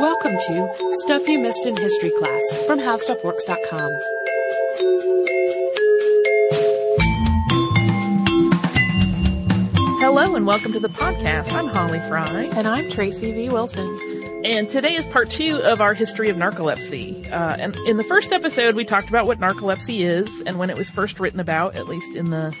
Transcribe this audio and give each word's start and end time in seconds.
Welcome 0.00 0.32
to 0.32 0.94
Stuff 1.04 1.28
You 1.28 1.38
Missed 1.40 1.66
in 1.66 1.76
History 1.76 2.10
Class 2.18 2.64
from 2.66 2.78
HowStuffWorks.com. 2.78 3.92
Hello 10.00 10.34
and 10.34 10.46
welcome 10.46 10.72
to 10.72 10.80
the 10.80 10.88
podcast. 10.88 11.52
I'm 11.52 11.66
Holly 11.66 12.00
Fry. 12.00 12.48
And 12.54 12.66
I'm 12.66 12.88
Tracy 12.88 13.30
V. 13.32 13.50
Wilson. 13.50 14.42
And 14.42 14.70
today 14.70 14.94
is 14.94 15.04
part 15.04 15.28
two 15.30 15.58
of 15.58 15.82
our 15.82 15.92
history 15.92 16.30
of 16.30 16.38
narcolepsy. 16.38 17.30
Uh, 17.30 17.56
and 17.60 17.76
in 17.86 17.98
the 17.98 18.04
first 18.04 18.32
episode, 18.32 18.76
we 18.76 18.86
talked 18.86 19.10
about 19.10 19.26
what 19.26 19.38
narcolepsy 19.38 20.00
is 20.00 20.42
and 20.46 20.58
when 20.58 20.70
it 20.70 20.78
was 20.78 20.88
first 20.88 21.20
written 21.20 21.40
about, 21.40 21.76
at 21.76 21.86
least 21.86 22.16
in 22.16 22.30
the 22.30 22.56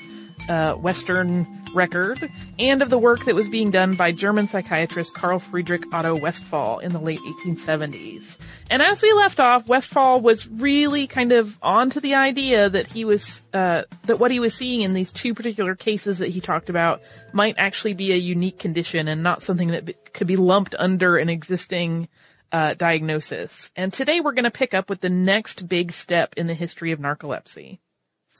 uh, 0.50 0.74
Western 0.74 1.46
record, 1.74 2.28
and 2.58 2.82
of 2.82 2.90
the 2.90 2.98
work 2.98 3.24
that 3.24 3.36
was 3.36 3.48
being 3.48 3.70
done 3.70 3.94
by 3.94 4.10
German 4.10 4.48
psychiatrist 4.48 5.14
Carl 5.14 5.38
Friedrich 5.38 5.84
Otto 5.94 6.16
Westphal 6.16 6.80
in 6.80 6.92
the 6.92 6.98
late 6.98 7.20
1870s. 7.20 8.36
And 8.68 8.82
as 8.82 9.00
we 9.00 9.12
left 9.12 9.38
off, 9.38 9.68
Westphal 9.68 10.20
was 10.20 10.48
really 10.48 11.06
kind 11.06 11.30
of 11.30 11.56
onto 11.62 12.00
the 12.00 12.16
idea 12.16 12.68
that 12.68 12.88
he 12.88 13.04
was, 13.04 13.42
uh, 13.54 13.84
that 14.06 14.18
what 14.18 14.32
he 14.32 14.40
was 14.40 14.52
seeing 14.52 14.82
in 14.82 14.92
these 14.92 15.12
two 15.12 15.34
particular 15.34 15.76
cases 15.76 16.18
that 16.18 16.30
he 16.30 16.40
talked 16.40 16.68
about 16.68 17.00
might 17.32 17.54
actually 17.56 17.94
be 17.94 18.12
a 18.12 18.16
unique 18.16 18.58
condition 18.58 19.06
and 19.06 19.22
not 19.22 19.44
something 19.44 19.68
that 19.68 20.12
could 20.12 20.26
be 20.26 20.36
lumped 20.36 20.74
under 20.76 21.16
an 21.16 21.28
existing 21.28 22.08
uh, 22.50 22.74
diagnosis. 22.74 23.70
And 23.76 23.92
today 23.92 24.18
we're 24.18 24.32
going 24.32 24.42
to 24.42 24.50
pick 24.50 24.74
up 24.74 24.90
with 24.90 25.00
the 25.00 25.10
next 25.10 25.68
big 25.68 25.92
step 25.92 26.34
in 26.36 26.48
the 26.48 26.54
history 26.54 26.90
of 26.90 26.98
narcolepsy. 26.98 27.78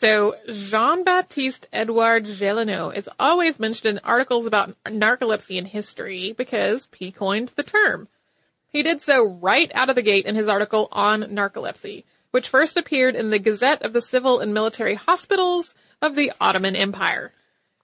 So 0.00 0.34
Jean-Baptiste 0.48 1.68
Edouard 1.74 2.24
Gelineau 2.24 2.88
is 2.88 3.06
always 3.18 3.60
mentioned 3.60 3.98
in 3.98 4.02
articles 4.02 4.46
about 4.46 4.74
narcolepsy 4.84 5.58
in 5.58 5.66
history 5.66 6.32
because 6.32 6.88
he 6.96 7.12
coined 7.12 7.52
the 7.54 7.62
term. 7.62 8.08
He 8.70 8.82
did 8.82 9.02
so 9.02 9.22
right 9.22 9.70
out 9.74 9.90
of 9.90 9.96
the 9.96 10.02
gate 10.02 10.24
in 10.24 10.36
his 10.36 10.48
article 10.48 10.88
on 10.90 11.24
narcolepsy, 11.24 12.04
which 12.30 12.48
first 12.48 12.78
appeared 12.78 13.14
in 13.14 13.28
the 13.28 13.38
Gazette 13.38 13.82
of 13.82 13.92
the 13.92 14.00
Civil 14.00 14.40
and 14.40 14.54
Military 14.54 14.94
Hospitals 14.94 15.74
of 16.00 16.14
the 16.14 16.32
Ottoman 16.40 16.76
Empire. 16.76 17.34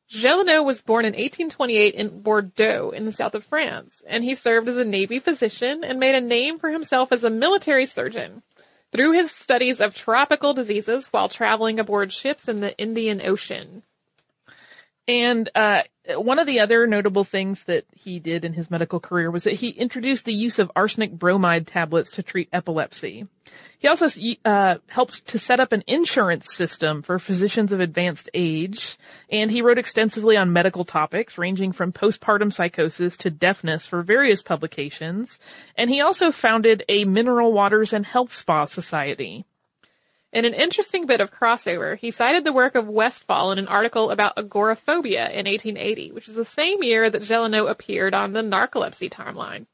Gelineau 0.08 0.62
was 0.62 0.80
born 0.80 1.04
in 1.04 1.12
1828 1.12 1.94
in 1.96 2.22
Bordeaux 2.22 2.94
in 2.96 3.04
the 3.04 3.12
south 3.12 3.34
of 3.34 3.44
France, 3.44 4.02
and 4.06 4.24
he 4.24 4.34
served 4.34 4.68
as 4.68 4.78
a 4.78 4.86
Navy 4.86 5.18
physician 5.18 5.84
and 5.84 6.00
made 6.00 6.14
a 6.14 6.22
name 6.22 6.58
for 6.58 6.70
himself 6.70 7.12
as 7.12 7.24
a 7.24 7.28
military 7.28 7.84
surgeon 7.84 8.42
through 8.92 9.12
his 9.12 9.30
studies 9.30 9.80
of 9.80 9.94
tropical 9.94 10.54
diseases 10.54 11.08
while 11.08 11.28
traveling 11.28 11.78
aboard 11.78 12.12
ships 12.12 12.48
in 12.48 12.60
the 12.60 12.76
Indian 12.78 13.20
Ocean. 13.24 13.82
And 15.08 15.48
uh, 15.54 15.82
one 16.16 16.40
of 16.40 16.46
the 16.46 16.60
other 16.60 16.86
notable 16.86 17.22
things 17.22 17.64
that 17.64 17.84
he 17.92 18.18
did 18.18 18.44
in 18.44 18.52
his 18.52 18.70
medical 18.70 18.98
career 18.98 19.30
was 19.30 19.44
that 19.44 19.54
he 19.54 19.68
introduced 19.68 20.24
the 20.24 20.34
use 20.34 20.58
of 20.58 20.70
arsenic 20.74 21.12
bromide 21.12 21.66
tablets 21.66 22.12
to 22.12 22.24
treat 22.24 22.48
epilepsy. 22.52 23.26
He 23.78 23.86
also 23.86 24.08
uh, 24.44 24.76
helped 24.88 25.28
to 25.28 25.38
set 25.38 25.60
up 25.60 25.72
an 25.72 25.84
insurance 25.86 26.52
system 26.52 27.02
for 27.02 27.20
physicians 27.20 27.70
of 27.70 27.78
advanced 27.78 28.28
age, 28.34 28.98
and 29.30 29.48
he 29.50 29.62
wrote 29.62 29.78
extensively 29.78 30.36
on 30.36 30.52
medical 30.52 30.84
topics 30.84 31.38
ranging 31.38 31.70
from 31.70 31.92
postpartum 31.92 32.52
psychosis 32.52 33.16
to 33.18 33.30
deafness 33.30 33.86
for 33.86 34.02
various 34.02 34.42
publications. 34.42 35.38
And 35.76 35.88
he 35.88 36.00
also 36.00 36.32
founded 36.32 36.84
a 36.88 37.04
mineral 37.04 37.52
waters 37.52 37.92
and 37.92 38.04
health 38.04 38.34
spa 38.34 38.64
society. 38.64 39.44
In 40.32 40.44
an 40.44 40.54
interesting 40.54 41.06
bit 41.06 41.20
of 41.20 41.32
crossover, 41.32 41.96
he 41.96 42.10
cited 42.10 42.44
the 42.44 42.52
work 42.52 42.74
of 42.74 42.88
Westphal 42.88 43.52
in 43.52 43.58
an 43.58 43.68
article 43.68 44.10
about 44.10 44.36
agoraphobia 44.36 45.30
in 45.30 45.46
1880, 45.46 46.12
which 46.12 46.28
is 46.28 46.34
the 46.34 46.44
same 46.44 46.82
year 46.82 47.08
that 47.08 47.22
Gelineau 47.22 47.66
appeared 47.66 48.12
on 48.12 48.32
the 48.32 48.42
narcolepsy 48.42 49.08
timeline. 49.08 49.66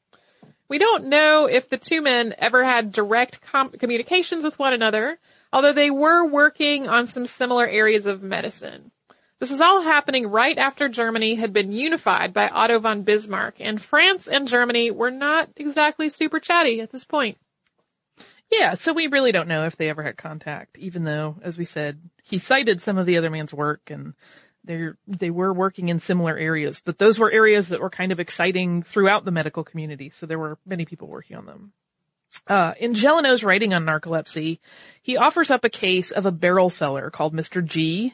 We 0.69 0.77
don't 0.77 1.05
know 1.05 1.45
if 1.45 1.69
the 1.69 1.77
two 1.77 2.01
men 2.01 2.33
ever 2.37 2.63
had 2.63 2.91
direct 2.91 3.41
com- 3.41 3.71
communications 3.71 4.43
with 4.43 4.57
one 4.57 4.73
another, 4.73 5.19
although 5.51 5.73
they 5.73 5.91
were 5.91 6.25
working 6.25 6.87
on 6.87 7.07
some 7.07 7.25
similar 7.25 7.67
areas 7.67 8.05
of 8.05 8.23
medicine. 8.23 8.91
This 9.39 9.51
was 9.51 9.59
all 9.61 9.81
happening 9.81 10.27
right 10.27 10.57
after 10.57 10.87
Germany 10.87 11.35
had 11.35 11.51
been 11.51 11.73
unified 11.73 12.33
by 12.33 12.47
Otto 12.47 12.79
von 12.79 13.03
Bismarck, 13.03 13.55
and 13.59 13.81
France 13.81 14.27
and 14.27 14.47
Germany 14.47 14.89
were 14.89 15.11
not 15.11 15.49
exactly 15.57 16.07
super 16.07 16.39
chatty 16.39 16.79
at 16.79 16.91
this 16.91 17.03
point. 17.03 17.37
Yeah, 18.53 18.75
so 18.75 18.93
we 18.93 19.07
really 19.07 19.31
don't 19.31 19.47
know 19.47 19.65
if 19.65 19.77
they 19.77 19.89
ever 19.89 20.03
had 20.03 20.15
contact, 20.15 20.77
even 20.77 21.03
though, 21.03 21.37
as 21.41 21.57
we 21.57 21.65
said, 21.65 21.99
he 22.23 22.37
cited 22.37 22.81
some 22.81 22.99
of 22.99 23.07
the 23.07 23.17
other 23.17 23.31
man's 23.31 23.53
work 23.53 23.89
and 23.89 24.13
they 24.63 24.89
they 25.07 25.31
were 25.31 25.51
working 25.51 25.89
in 25.89 25.99
similar 25.99 26.37
areas, 26.37 26.81
but 26.85 26.99
those 26.99 27.17
were 27.17 27.31
areas 27.31 27.69
that 27.69 27.81
were 27.81 27.89
kind 27.89 28.11
of 28.11 28.19
exciting 28.19 28.83
throughout 28.83 29.25
the 29.25 29.31
medical 29.31 29.63
community. 29.63 30.11
So 30.11 30.27
there 30.27 30.37
were 30.37 30.59
many 30.65 30.85
people 30.85 31.07
working 31.07 31.35
on 31.35 31.47
them. 31.47 31.73
Uh, 32.47 32.73
in 32.79 32.93
Gelineau's 32.93 33.43
writing 33.43 33.73
on 33.73 33.85
narcolepsy, 33.85 34.59
he 35.01 35.17
offers 35.17 35.49
up 35.51 35.63
a 35.63 35.69
case 35.69 36.11
of 36.11 36.25
a 36.25 36.31
barrel 36.31 36.69
seller 36.69 37.09
called 37.09 37.33
Mr. 37.33 37.63
G, 37.63 38.13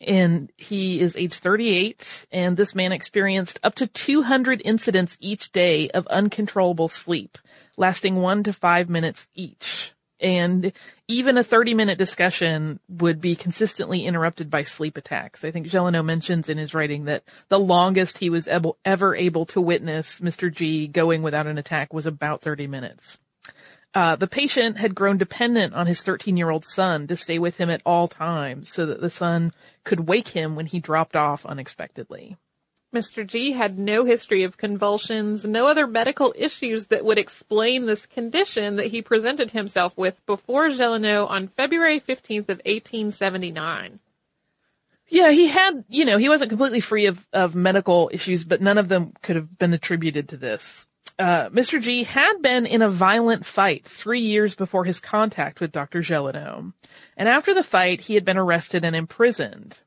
and 0.00 0.52
he 0.56 1.00
is 1.00 1.16
age 1.16 1.34
38, 1.34 2.26
and 2.30 2.56
this 2.56 2.74
man 2.74 2.92
experienced 2.92 3.58
up 3.62 3.74
to 3.76 3.86
200 3.86 4.62
incidents 4.64 5.16
each 5.20 5.50
day 5.52 5.90
of 5.90 6.06
uncontrollable 6.06 6.88
sleep, 6.88 7.38
lasting 7.78 8.16
one 8.16 8.42
to 8.42 8.52
five 8.52 8.88
minutes 8.88 9.28
each. 9.34 9.92
And 10.20 10.72
even 11.06 11.38
a 11.38 11.44
30 11.44 11.74
minute 11.74 11.96
discussion 11.96 12.80
would 12.88 13.20
be 13.20 13.36
consistently 13.36 14.04
interrupted 14.04 14.50
by 14.50 14.64
sleep 14.64 14.96
attacks. 14.96 15.44
I 15.44 15.52
think 15.52 15.68
Gelineau 15.68 16.02
mentions 16.02 16.48
in 16.48 16.58
his 16.58 16.74
writing 16.74 17.04
that 17.04 17.22
the 17.48 17.60
longest 17.60 18.18
he 18.18 18.28
was 18.28 18.48
able, 18.48 18.78
ever 18.84 19.14
able 19.14 19.46
to 19.46 19.60
witness 19.60 20.18
Mr. 20.18 20.52
G 20.52 20.88
going 20.88 21.22
without 21.22 21.46
an 21.46 21.56
attack 21.56 21.92
was 21.92 22.04
about 22.04 22.42
30 22.42 22.66
minutes. 22.66 23.16
Uh, 23.94 24.16
the 24.16 24.26
patient 24.26 24.76
had 24.78 24.94
grown 24.94 25.16
dependent 25.16 25.72
on 25.74 25.86
his 25.86 26.02
13 26.02 26.36
year 26.36 26.50
old 26.50 26.64
son 26.64 27.06
to 27.06 27.16
stay 27.16 27.38
with 27.38 27.56
him 27.56 27.70
at 27.70 27.82
all 27.86 28.08
times 28.08 28.70
so 28.70 28.86
that 28.86 29.00
the 29.00 29.10
son 29.10 29.52
could 29.84 30.08
wake 30.08 30.28
him 30.28 30.56
when 30.56 30.66
he 30.66 30.80
dropped 30.80 31.16
off 31.16 31.46
unexpectedly. 31.46 32.36
Mr. 32.94 33.26
G 33.26 33.52
had 33.52 33.78
no 33.78 34.04
history 34.04 34.44
of 34.44 34.56
convulsions, 34.56 35.44
no 35.44 35.66
other 35.66 35.86
medical 35.86 36.34
issues 36.36 36.86
that 36.86 37.04
would 37.04 37.18
explain 37.18 37.84
this 37.84 38.06
condition 38.06 38.76
that 38.76 38.86
he 38.86 39.02
presented 39.02 39.50
himself 39.50 39.96
with 39.96 40.24
before 40.24 40.70
Gelineau 40.70 41.26
on 41.26 41.48
February 41.48 42.00
15th 42.00 42.48
of 42.48 42.60
1879. 42.64 44.00
Yeah, 45.08 45.30
he 45.30 45.48
had, 45.48 45.84
you 45.88 46.04
know, 46.04 46.18
he 46.18 46.28
wasn't 46.28 46.50
completely 46.50 46.80
free 46.80 47.06
of, 47.06 47.26
of 47.32 47.54
medical 47.54 48.10
issues, 48.12 48.44
but 48.44 48.60
none 48.60 48.78
of 48.78 48.88
them 48.88 49.12
could 49.22 49.36
have 49.36 49.58
been 49.58 49.72
attributed 49.72 50.28
to 50.30 50.36
this. 50.36 50.86
Uh, 51.18 51.48
Mr. 51.48 51.80
G 51.82 52.04
had 52.04 52.42
been 52.42 52.64
in 52.64 52.80
a 52.80 52.88
violent 52.88 53.44
fight 53.44 53.84
three 53.84 54.20
years 54.20 54.54
before 54.54 54.84
his 54.84 55.00
contact 55.00 55.60
with 55.60 55.72
Dr. 55.72 56.00
Gelineau. 56.00 56.72
And 57.16 57.28
after 57.28 57.54
the 57.54 57.62
fight, 57.62 58.02
he 58.02 58.14
had 58.14 58.24
been 58.24 58.38
arrested 58.38 58.84
and 58.84 58.94
imprisoned. 58.94 59.80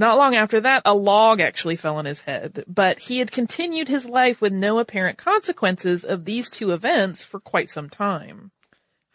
Not 0.00 0.16
long 0.16 0.36
after 0.36 0.60
that, 0.60 0.82
a 0.84 0.94
log 0.94 1.40
actually 1.40 1.74
fell 1.74 1.96
on 1.96 2.04
his 2.04 2.20
head, 2.20 2.64
but 2.68 3.00
he 3.00 3.18
had 3.18 3.32
continued 3.32 3.88
his 3.88 4.06
life 4.06 4.40
with 4.40 4.52
no 4.52 4.78
apparent 4.78 5.18
consequences 5.18 6.04
of 6.04 6.24
these 6.24 6.48
two 6.48 6.70
events 6.70 7.24
for 7.24 7.40
quite 7.40 7.68
some 7.68 7.90
time. 7.90 8.52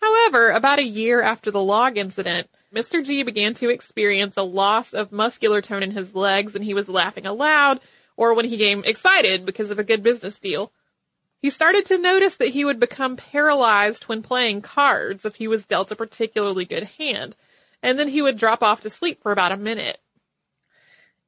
However, 0.01 0.51
about 0.51 0.79
a 0.79 0.85
year 0.85 1.21
after 1.21 1.51
the 1.51 1.61
log 1.61 1.97
incident, 1.97 2.49
Mr. 2.75 3.01
G 3.01 3.23
began 3.23 3.53
to 3.55 3.69
experience 3.69 4.35
a 4.35 4.44
loss 4.44 4.94
of 4.94 5.13
muscular 5.13 5.61
tone 5.61 5.83
in 5.83 5.91
his 5.91 6.13
legs 6.13 6.53
when 6.53 6.63
he 6.63 6.73
was 6.73 6.89
laughing 6.89 7.25
aloud 7.25 7.79
or 8.17 8.33
when 8.33 8.44
he 8.44 8.57
became 8.57 8.83
excited 8.83 9.45
because 9.45 9.71
of 9.71 9.79
a 9.79 9.85
good 9.85 10.03
business 10.03 10.38
deal. 10.38 10.73
He 11.41 11.50
started 11.50 11.85
to 11.85 11.97
notice 11.97 12.35
that 12.35 12.50
he 12.50 12.65
would 12.65 12.81
become 12.81 13.15
paralyzed 13.15 14.03
when 14.09 14.21
playing 14.21 14.63
cards 14.63 15.23
if 15.23 15.35
he 15.35 15.47
was 15.47 15.65
dealt 15.65 15.91
a 15.91 15.95
particularly 15.95 16.65
good 16.65 16.83
hand, 16.83 17.38
and 17.81 17.97
then 17.97 18.09
he 18.09 18.21
would 18.21 18.38
drop 18.38 18.61
off 18.61 18.81
to 18.81 18.89
sleep 18.89 19.21
for 19.23 19.31
about 19.31 19.53
a 19.53 19.57
minute. 19.57 20.00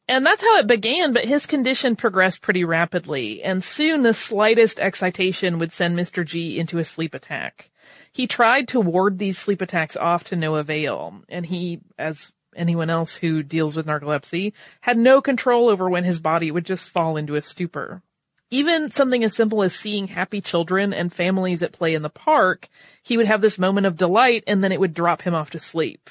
And 0.08 0.24
that's 0.26 0.44
how 0.44 0.60
it 0.60 0.68
began, 0.68 1.14
but 1.14 1.26
his 1.26 1.48
condition 1.48 1.96
progressed 1.96 2.42
pretty 2.42 2.64
rapidly, 2.64 3.42
and 3.42 3.64
soon 3.64 4.04
the 4.04 4.14
slightest 4.14 4.80
excitation 4.80 5.58
would 5.58 5.72
send 5.72 5.98
Mr. 5.98 6.24
G 6.24 6.60
into 6.60 6.78
a 6.78 6.84
sleep 6.84 7.16
attack. 7.16 7.72
He 8.12 8.28
tried 8.28 8.68
to 8.70 8.80
ward 8.80 9.18
these 9.18 9.38
sleep 9.38 9.62
attacks 9.62 9.98
off 9.98 10.26
to 10.26 10.36
no 10.36 10.56
avail, 10.56 11.24
and 11.28 11.46
he, 11.46 11.80
as 11.98 12.32
anyone 12.56 12.92
else 12.92 13.16
who 13.16 13.42
deals 13.42 13.76
with 13.76 13.88
narcolepsy, 13.88 14.54
had 14.82 14.98
no 14.98 15.22
control 15.22 15.70
over 15.70 15.90
when 15.90 16.04
his 16.04 16.20
body 16.20 16.52
would 16.52 16.66
just 16.66 16.88
fall 16.88 17.18
into 17.18 17.36
a 17.36 17.42
stupor. 17.42 18.04
Even 18.52 18.92
something 18.92 19.24
as 19.24 19.36
simple 19.36 19.64
as 19.64 19.74
seeing 19.74 20.08
happy 20.08 20.40
children 20.40 20.94
and 20.94 21.12
families 21.12 21.64
at 21.64 21.74
play 21.74 21.96
in 21.96 22.04
the 22.04 22.10
park, 22.10 22.70
he 23.02 23.18
would 23.18 23.26
have 23.26 23.42
this 23.42 23.58
moment 23.58 23.88
of 23.88 23.98
delight 23.98 24.44
and 24.46 24.64
then 24.64 24.72
it 24.72 24.80
would 24.80 24.94
drop 24.94 25.24
him 25.24 25.34
off 25.34 25.50
to 25.50 25.60
sleep. 25.60 26.10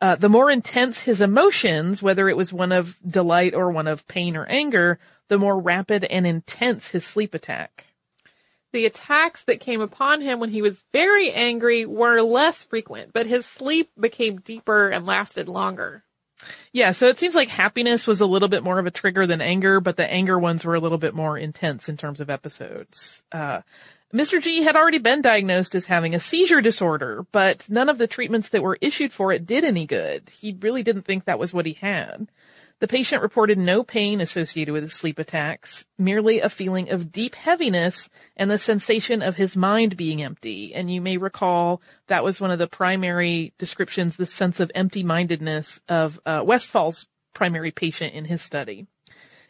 Uh, 0.00 0.14
the 0.14 0.28
more 0.28 0.50
intense 0.50 1.00
his 1.00 1.20
emotions, 1.20 2.02
whether 2.02 2.28
it 2.28 2.36
was 2.36 2.52
one 2.52 2.70
of 2.70 2.98
delight 3.06 3.54
or 3.54 3.70
one 3.70 3.88
of 3.88 4.06
pain 4.06 4.36
or 4.36 4.46
anger, 4.46 4.98
the 5.28 5.38
more 5.38 5.58
rapid 5.58 6.04
and 6.04 6.26
intense 6.26 6.90
his 6.90 7.04
sleep 7.04 7.34
attack. 7.34 7.86
The 8.72 8.86
attacks 8.86 9.42
that 9.44 9.60
came 9.60 9.80
upon 9.80 10.20
him 10.20 10.40
when 10.40 10.50
he 10.50 10.62
was 10.62 10.84
very 10.92 11.32
angry 11.32 11.86
were 11.86 12.20
less 12.20 12.62
frequent, 12.62 13.12
but 13.12 13.26
his 13.26 13.46
sleep 13.46 13.90
became 13.98 14.40
deeper 14.40 14.90
and 14.90 15.06
lasted 15.06 15.48
longer. 15.48 16.04
Yeah, 16.72 16.92
so 16.92 17.08
it 17.08 17.18
seems 17.18 17.34
like 17.34 17.48
happiness 17.48 18.06
was 18.06 18.20
a 18.20 18.26
little 18.26 18.48
bit 18.48 18.62
more 18.62 18.78
of 18.78 18.86
a 18.86 18.92
trigger 18.92 19.26
than 19.26 19.40
anger, 19.40 19.80
but 19.80 19.96
the 19.96 20.08
anger 20.08 20.38
ones 20.38 20.64
were 20.64 20.76
a 20.76 20.80
little 20.80 20.98
bit 20.98 21.14
more 21.14 21.36
intense 21.36 21.88
in 21.88 21.96
terms 21.96 22.20
of 22.20 22.30
episodes. 22.30 23.24
Uh, 23.32 23.62
Mr. 24.12 24.42
G 24.42 24.62
had 24.62 24.74
already 24.74 24.98
been 24.98 25.20
diagnosed 25.20 25.74
as 25.74 25.84
having 25.84 26.14
a 26.14 26.20
seizure 26.20 26.62
disorder, 26.62 27.26
but 27.30 27.68
none 27.68 27.90
of 27.90 27.98
the 27.98 28.06
treatments 28.06 28.48
that 28.48 28.62
were 28.62 28.78
issued 28.80 29.12
for 29.12 29.32
it 29.32 29.44
did 29.44 29.64
any 29.64 29.84
good. 29.84 30.30
He 30.30 30.56
really 30.58 30.82
didn't 30.82 31.02
think 31.02 31.24
that 31.24 31.38
was 31.38 31.52
what 31.52 31.66
he 31.66 31.74
had. 31.74 32.28
The 32.80 32.88
patient 32.88 33.20
reported 33.20 33.58
no 33.58 33.82
pain 33.82 34.22
associated 34.22 34.72
with 34.72 34.84
his 34.84 34.94
sleep 34.94 35.18
attacks, 35.18 35.84
merely 35.98 36.40
a 36.40 36.48
feeling 36.48 36.88
of 36.88 37.12
deep 37.12 37.34
heaviness 37.34 38.08
and 38.34 38.50
the 38.50 38.56
sensation 38.56 39.20
of 39.20 39.36
his 39.36 39.58
mind 39.58 39.96
being 39.96 40.22
empty. 40.22 40.74
And 40.74 40.90
you 40.90 41.02
may 41.02 41.18
recall 41.18 41.82
that 42.06 42.24
was 42.24 42.40
one 42.40 42.50
of 42.52 42.58
the 42.58 42.68
primary 42.68 43.52
descriptions, 43.58 44.16
the 44.16 44.26
sense 44.26 44.58
of 44.58 44.72
empty-mindedness 44.74 45.80
of 45.86 46.18
uh, 46.24 46.42
Westphal's 46.46 47.06
primary 47.34 47.72
patient 47.72 48.14
in 48.14 48.24
his 48.24 48.40
study. 48.40 48.86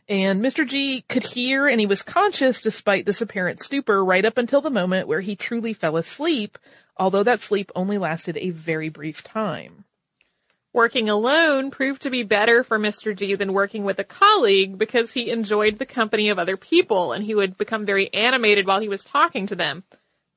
And 0.08 0.42
Mr. 0.42 0.66
G 0.66 1.02
could 1.08 1.22
hear 1.22 1.68
and 1.68 1.78
he 1.78 1.86
was 1.86 2.00
conscious 2.00 2.62
despite 2.62 3.04
this 3.04 3.20
apparent 3.20 3.60
stupor 3.60 4.02
right 4.02 4.24
up 4.24 4.38
until 4.38 4.62
the 4.62 4.70
moment 4.70 5.06
where 5.06 5.20
he 5.20 5.36
truly 5.36 5.74
fell 5.74 5.98
asleep, 5.98 6.56
although 6.96 7.22
that 7.22 7.40
sleep 7.40 7.70
only 7.76 7.98
lasted 7.98 8.38
a 8.38 8.50
very 8.50 8.88
brief 8.88 9.22
time. 9.22 9.84
Working 10.72 11.10
alone 11.10 11.70
proved 11.70 12.02
to 12.02 12.10
be 12.10 12.22
better 12.22 12.62
for 12.62 12.78
Mr. 12.78 13.14
G 13.14 13.34
than 13.34 13.52
working 13.52 13.84
with 13.84 13.98
a 13.98 14.04
colleague 14.04 14.78
because 14.78 15.12
he 15.12 15.30
enjoyed 15.30 15.78
the 15.78 15.86
company 15.86 16.30
of 16.30 16.38
other 16.38 16.56
people 16.56 17.12
and 17.12 17.24
he 17.24 17.34
would 17.34 17.58
become 17.58 17.84
very 17.84 18.12
animated 18.14 18.66
while 18.66 18.80
he 18.80 18.88
was 18.88 19.04
talking 19.04 19.46
to 19.48 19.56
them. 19.56 19.84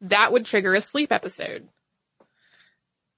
That 0.01 0.33
would 0.33 0.45
trigger 0.45 0.75
a 0.75 0.81
sleep 0.81 1.11
episode. 1.11 1.69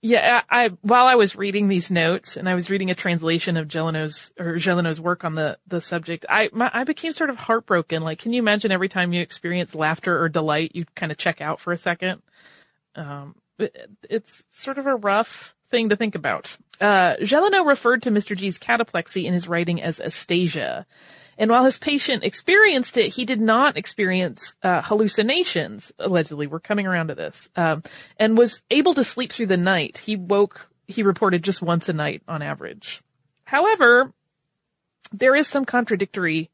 Yeah, 0.06 0.42
I, 0.50 0.68
while 0.82 1.06
I 1.06 1.16
was 1.16 1.38
reading 1.38 1.70
these 1.70 1.90
notes 1.90 2.36
and 2.36 2.50
I 2.50 2.56
was 2.56 2.70
reading 2.70 2.92
a 2.92 2.96
translation 2.96 3.56
of 3.56 3.70
Gelineau's 3.70 4.34
or 4.38 4.58
Gelineau's 4.58 5.00
work 5.00 5.24
on 5.24 5.34
the 5.36 5.58
the 5.66 5.80
subject, 5.80 6.26
I 6.30 6.50
my, 6.52 6.70
I 6.74 6.84
became 6.84 7.14
sort 7.14 7.30
of 7.30 7.38
heartbroken. 7.38 8.04
Like, 8.04 8.20
can 8.20 8.34
you 8.34 8.40
imagine 8.40 8.74
every 8.74 8.90
time 8.90 9.14
you 9.14 9.22
experience 9.22 9.74
laughter 9.74 10.22
or 10.22 10.28
delight, 10.28 10.72
you 10.74 10.84
kind 10.94 11.14
of 11.14 11.18
check 11.18 11.40
out 11.40 11.62
for 11.62 11.72
a 11.72 11.78
second? 11.78 12.22
Um, 12.96 13.36
it, 13.58 13.90
it's 14.10 14.44
sort 14.52 14.78
of 14.78 14.88
a 14.88 14.96
rough 14.96 15.56
thing 15.70 15.88
to 15.88 15.96
think 15.96 16.16
about. 16.16 16.58
Uh, 16.82 17.16
Gelineau 17.24 17.64
referred 17.64 18.04
to 18.04 18.12
Mr. 18.12 18.36
G's 18.36 18.60
cataplexy 18.60 19.24
in 19.24 19.34
his 19.34 19.48
writing 19.48 19.82
as 19.82 20.02
astasia. 20.02 20.86
And 21.38 21.50
while 21.50 21.66
his 21.66 21.78
patient 21.78 22.24
experienced 22.24 22.98
it, 22.98 23.14
he 23.14 23.26
did 23.26 23.42
not 23.42 23.78
experience 23.78 24.56
uh, 24.64 24.82
hallucinations. 24.82 25.92
Allegedly, 26.00 26.48
we're 26.48 26.60
coming 26.60 26.86
around 26.86 27.08
to 27.08 27.16
this, 27.16 27.50
um, 27.56 27.84
and 28.18 28.38
was 28.38 28.62
able 28.70 28.94
to 28.96 29.04
sleep 29.04 29.32
through 29.32 29.48
the 29.48 29.58
night. 29.58 29.98
He 29.98 30.16
woke. 30.16 30.70
He 30.88 31.04
reported 31.04 31.44
just 31.44 31.62
once 31.62 31.90
a 31.90 31.94
night 31.94 32.22
on 32.28 32.42
average. 32.42 33.02
However, 33.46 34.14
there 35.12 35.36
is 35.36 35.48
some 35.48 35.66
contradictory 35.66 36.50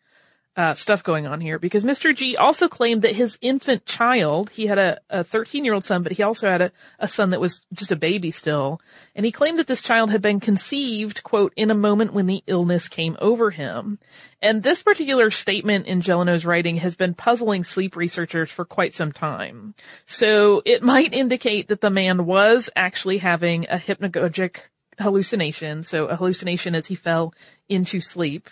uh, 0.60 0.74
stuff 0.74 1.06
going 1.06 1.26
on 1.26 1.40
here 1.40 1.58
because 1.58 1.86
Mr. 1.86 2.14
G 2.14 2.36
also 2.36 2.68
claimed 2.68 3.04
that 3.04 3.16
his 3.16 3.38
infant 3.40 3.86
child, 3.86 4.50
he 4.50 4.66
had 4.68 4.78
a, 4.78 5.00
a 5.10 5.24
13 5.24 5.64
year 5.64 5.74
old 5.74 5.86
son, 5.86 6.04
but 6.04 6.12
he 6.12 6.22
also 6.22 6.50
had 6.50 6.62
a, 6.62 6.72
a 7.00 7.08
son 7.08 7.30
that 7.30 7.40
was 7.40 7.62
just 7.72 7.92
a 7.92 7.96
baby 7.96 8.30
still. 8.30 8.82
And 9.16 9.26
he 9.26 9.32
claimed 9.32 9.60
that 9.60 9.68
this 9.68 9.82
child 9.82 10.12
had 10.12 10.22
been 10.22 10.42
conceived, 10.42 11.24
quote, 11.24 11.54
in 11.56 11.72
a 11.72 11.76
moment 11.76 12.12
when 12.12 12.26
the 12.26 12.44
illness 12.46 12.90
came 12.90 13.16
over 13.22 13.52
him. 13.52 14.00
And 14.42 14.62
this 14.62 14.84
particular 14.84 15.32
statement 15.32 15.86
in 15.86 16.02
Gelineau's 16.02 16.46
writing 16.46 16.76
has 16.76 16.96
been 16.96 17.14
puzzling 17.14 17.64
sleep 17.64 17.96
researchers 17.96 18.52
for 18.52 18.66
quite 18.66 18.94
some 18.94 19.14
time. 19.14 19.76
So 20.08 20.62
it 20.66 20.84
might 20.84 21.14
indicate 21.14 21.70
that 21.70 21.80
the 21.80 21.90
man 21.90 22.26
was 22.26 22.70
actually 22.76 23.20
having 23.20 23.64
a 23.70 23.78
hypnagogic 23.78 24.58
hallucination. 25.00 25.84
So 25.84 26.08
a 26.08 26.18
hallucination 26.18 26.76
as 26.76 26.88
he 26.88 26.96
fell 26.96 27.34
into 27.70 28.02
sleep. 28.02 28.50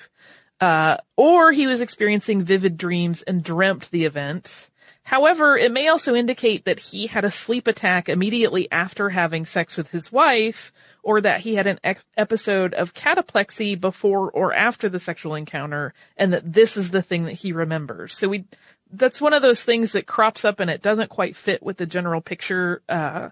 Uh, 0.59 0.98
or 1.15 1.51
he 1.51 1.68
was 1.68 1.81
experiencing 1.81 2.44
vivid 2.44 2.77
dreams 2.77 3.21
and 3.21 3.44
dreamt 3.44 3.89
the 3.92 4.06
event. 4.06 4.69
However, 5.04 5.57
it 5.57 5.71
may 5.71 5.88
also 5.88 6.15
indicate 6.15 6.65
that 6.65 6.80
he 6.80 7.07
had 7.07 7.24
a 7.24 7.31
sleep 7.31 7.68
attack 7.68 8.09
immediately 8.09 8.69
after 8.71 9.09
having 9.09 9.45
sex 9.45 9.77
with 9.77 9.92
his 9.92 10.12
wife, 10.12 10.74
or 11.01 11.21
that 11.21 11.39
he 11.39 11.56
had 11.56 11.68
an 11.68 11.80
ex- 11.81 12.04
episode 12.18 12.74
of 12.74 12.94
cataplexy 12.94 13.80
before 13.80 14.30
or 14.31 14.54
after 14.54 14.89
the 14.89 15.00
sexual 15.00 15.36
encounter, 15.36 15.94
and 16.18 16.33
that 16.33 16.51
this 16.51 16.75
is 16.75 16.92
the 16.92 17.01
thing 17.01 17.24
that 17.24 17.33
he 17.36 17.54
remembers. 17.54 18.18
So 18.18 18.27
we, 18.27 18.45
that's 18.92 19.21
one 19.21 19.33
of 19.33 19.42
those 19.42 19.63
things 19.63 19.94
that 19.94 20.07
crops 20.07 20.44
up 20.44 20.59
and 20.59 20.69
it 20.69 20.81
doesn't 20.81 21.09
quite 21.09 21.38
fit 21.38 21.63
with 21.63 21.77
the 21.77 21.86
general 21.86 22.19
picture, 22.19 22.81
uh, 22.89 23.30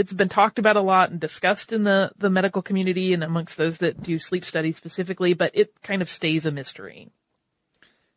it's 0.00 0.14
been 0.14 0.30
talked 0.30 0.58
about 0.58 0.76
a 0.76 0.80
lot 0.80 1.10
and 1.10 1.20
discussed 1.20 1.74
in 1.74 1.82
the, 1.82 2.10
the 2.16 2.30
medical 2.30 2.62
community 2.62 3.12
and 3.12 3.22
amongst 3.22 3.58
those 3.58 3.78
that 3.78 4.02
do 4.02 4.18
sleep 4.18 4.46
studies 4.46 4.78
specifically, 4.78 5.34
but 5.34 5.50
it 5.52 5.74
kind 5.82 6.00
of 6.00 6.08
stays 6.08 6.46
a 6.46 6.50
mystery. 6.50 7.10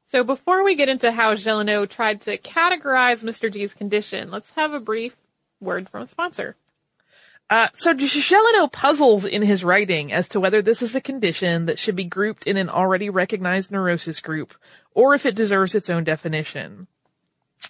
So 0.05 0.23
before 0.23 0.63
we 0.63 0.75
get 0.75 0.87
into 0.87 1.11
how 1.11 1.35
Gelineau 1.35 1.85
tried 1.85 2.21
to 2.21 2.37
categorize 2.37 3.21
Mr. 3.21 3.51
G's 3.51 3.73
condition, 3.73 4.31
let's 4.31 4.51
have 4.51 4.71
a 4.71 4.79
brief 4.79 5.17
word 5.59 5.89
from 5.89 6.03
a 6.03 6.07
sponsor. 6.07 6.55
Uh, 7.49 7.67
so 7.73 7.93
Gelineau 7.93 8.71
puzzles 8.71 9.25
in 9.25 9.41
his 9.41 9.65
writing 9.65 10.13
as 10.13 10.29
to 10.29 10.39
whether 10.39 10.61
this 10.61 10.81
is 10.81 10.95
a 10.95 11.01
condition 11.01 11.65
that 11.65 11.79
should 11.79 11.97
be 11.97 12.05
grouped 12.05 12.47
in 12.47 12.55
an 12.55 12.69
already 12.69 13.09
recognized 13.09 13.73
neurosis 13.73 14.21
group 14.21 14.53
or 14.93 15.13
if 15.13 15.25
it 15.25 15.35
deserves 15.35 15.75
its 15.75 15.89
own 15.89 16.05
definition. 16.05 16.87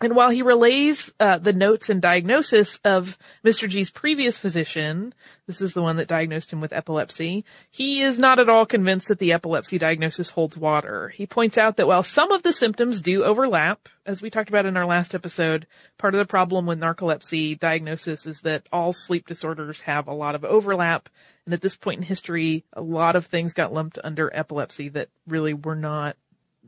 And 0.01 0.15
while 0.15 0.31
he 0.31 0.41
relays 0.41 1.13
uh, 1.19 1.37
the 1.37 1.53
notes 1.53 1.89
and 1.89 2.01
diagnosis 2.01 2.79
of 2.83 3.17
Mr. 3.45 3.69
G's 3.69 3.91
previous 3.91 4.37
physician, 4.37 5.13
this 5.45 5.61
is 5.61 5.73
the 5.73 5.81
one 5.81 5.97
that 5.97 6.07
diagnosed 6.07 6.51
him 6.51 6.61
with 6.61 6.73
epilepsy, 6.73 7.45
he 7.69 8.01
is 8.01 8.17
not 8.17 8.39
at 8.39 8.49
all 8.49 8.65
convinced 8.65 9.07
that 9.09 9.19
the 9.19 9.33
epilepsy 9.33 9.77
diagnosis 9.77 10.31
holds 10.31 10.57
water. 10.57 11.09
He 11.09 11.27
points 11.27 11.57
out 11.57 11.77
that 11.77 11.87
while 11.87 12.03
some 12.03 12.31
of 12.31 12.43
the 12.43 12.53
symptoms 12.53 13.01
do 13.01 13.23
overlap, 13.23 13.87
as 14.05 14.21
we 14.21 14.29
talked 14.29 14.49
about 14.49 14.65
in 14.65 14.77
our 14.77 14.85
last 14.85 15.13
episode, 15.13 15.67
part 15.97 16.15
of 16.15 16.19
the 16.19 16.25
problem 16.25 16.65
with 16.65 16.81
narcolepsy 16.81 17.57
diagnosis 17.59 18.25
is 18.25 18.41
that 18.41 18.67
all 18.71 18.93
sleep 18.93 19.27
disorders 19.27 19.81
have 19.81 20.07
a 20.07 20.13
lot 20.13 20.35
of 20.35 20.43
overlap. 20.43 21.07
And 21.45 21.53
at 21.53 21.61
this 21.61 21.75
point 21.75 21.99
in 21.99 22.03
history, 22.03 22.65
a 22.73 22.81
lot 22.81 23.15
of 23.15 23.27
things 23.27 23.53
got 23.53 23.73
lumped 23.73 23.99
under 24.03 24.33
epilepsy 24.33 24.89
that 24.89 25.09
really 25.27 25.53
were 25.53 25.75
not 25.75 26.17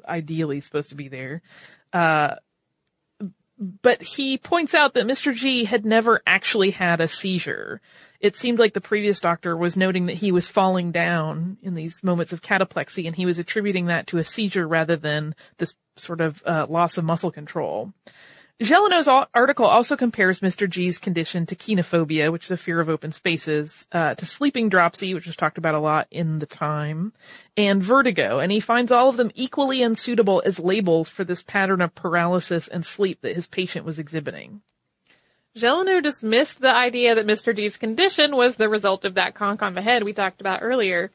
ideally 0.07 0.61
supposed 0.61 0.89
to 0.89 0.95
be 0.95 1.07
there. 1.07 1.41
Uh, 1.91 2.35
but 3.57 4.01
he 4.01 4.37
points 4.37 4.73
out 4.73 4.93
that 4.93 5.05
Mr. 5.05 5.33
G 5.33 5.65
had 5.65 5.85
never 5.85 6.21
actually 6.27 6.71
had 6.71 6.99
a 7.01 7.07
seizure. 7.07 7.81
It 8.19 8.35
seemed 8.35 8.59
like 8.59 8.73
the 8.73 8.81
previous 8.81 9.19
doctor 9.19 9.55
was 9.55 9.77
noting 9.77 10.07
that 10.07 10.17
he 10.17 10.31
was 10.31 10.47
falling 10.47 10.91
down 10.91 11.57
in 11.61 11.75
these 11.75 12.03
moments 12.03 12.33
of 12.33 12.41
cataplexy 12.41 13.05
and 13.05 13.15
he 13.15 13.25
was 13.25 13.39
attributing 13.39 13.85
that 13.85 14.07
to 14.07 14.17
a 14.17 14.23
seizure 14.23 14.67
rather 14.67 14.95
than 14.95 15.35
this 15.57 15.75
sort 15.95 16.21
of 16.21 16.41
uh, 16.45 16.65
loss 16.67 16.97
of 16.97 17.05
muscle 17.05 17.31
control. 17.31 17.93
Gelineau's 18.61 19.09
article 19.33 19.65
also 19.65 19.97
compares 19.97 20.39
Mr. 20.39 20.69
G's 20.69 20.97
condition 20.97 21.45
to 21.47 21.57
kenophobia, 21.57 22.31
which 22.31 22.45
is 22.45 22.51
a 22.51 22.57
fear 22.57 22.79
of 22.79 22.89
open 22.89 23.11
spaces, 23.11 23.85
uh, 23.91 24.15
to 24.15 24.25
sleeping 24.25 24.69
dropsy, 24.69 25.13
which 25.13 25.27
was 25.27 25.35
talked 25.35 25.57
about 25.57 25.75
a 25.75 25.79
lot 25.79 26.07
in 26.09 26.39
the 26.39 26.45
time, 26.45 27.11
and 27.57 27.83
vertigo, 27.83 28.39
and 28.39 28.53
he 28.53 28.61
finds 28.61 28.93
all 28.93 29.09
of 29.09 29.17
them 29.17 29.29
equally 29.35 29.83
unsuitable 29.83 30.41
as 30.45 30.57
labels 30.57 31.09
for 31.09 31.25
this 31.25 31.43
pattern 31.43 31.81
of 31.81 31.93
paralysis 31.95 32.69
and 32.69 32.85
sleep 32.85 33.19
that 33.21 33.35
his 33.35 33.45
patient 33.45 33.85
was 33.85 33.99
exhibiting. 33.99 34.61
Gelineau 35.57 36.01
dismissed 36.01 36.61
the 36.61 36.73
idea 36.73 37.15
that 37.15 37.27
Mr. 37.27 37.53
G's 37.53 37.75
condition 37.75 38.37
was 38.37 38.55
the 38.55 38.69
result 38.69 39.03
of 39.03 39.15
that 39.15 39.35
conk 39.35 39.63
on 39.63 39.73
the 39.73 39.81
head 39.81 40.03
we 40.03 40.13
talked 40.13 40.39
about 40.39 40.59
earlier. 40.61 41.11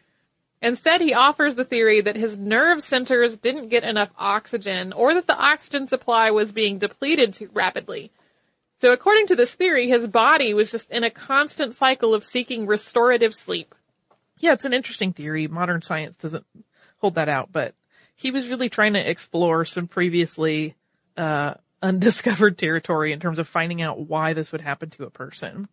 Instead, 0.63 1.01
he 1.01 1.15
offers 1.15 1.55
the 1.55 1.65
theory 1.65 2.01
that 2.03 2.17
his 2.17 2.37
nerve 2.37 2.83
centers 2.83 3.39
didn't 3.39 3.69
get 3.69 3.83
enough 3.83 4.11
oxygen 4.19 4.93
or 4.93 5.15
that 5.15 5.27
the 5.27 5.37
oxygen 5.37 5.87
supply 5.87 6.31
was 6.31 6.53
being 6.53 6.79
depleted 6.79 7.33
too 7.33 7.49
rapidly. 7.55 8.11
So 8.81 8.93
according 8.93 9.27
to 9.29 9.37
this 9.37 9.55
theory, 9.55 9.89
his 9.89 10.07
body 10.07 10.55
was 10.55 10.71
just 10.71 10.91
in 10.91 11.05
a 11.05 11.11
constant 11.11 11.75
cycle 11.75 12.15
of 12.15 12.25
seeking 12.25 12.67
restorative 12.67 13.35
sleep. 13.35 13.75
Yeah, 14.39 14.53
it's 14.53 14.65
an 14.65 14.73
interesting 14.73 15.13
theory. 15.13 15.49
Modern 15.49 15.83
science 15.83 16.17
doesn't 16.17 16.47
hold 16.99 17.15
that 17.15 17.29
out, 17.29 17.51
but 17.53 17.75
he 18.17 18.31
was 18.31 18.49
really 18.49 18.69
trying 18.69 18.95
to 18.95 19.11
explore 19.11 19.65
some 19.65 19.87
previously 19.87 20.77
uh, 21.17 21.55
undiscovered 21.83 22.59
territory 22.59 23.13
in 23.13 23.21
terms 23.21 23.39
of 23.39 23.49
finding 23.49 23.81
out 23.81 23.99
why 23.99 24.35
this 24.35 24.53
would 24.53 24.61
happen 24.61 24.91
to 24.91 25.05
a 25.05 25.11
person. 25.11 25.69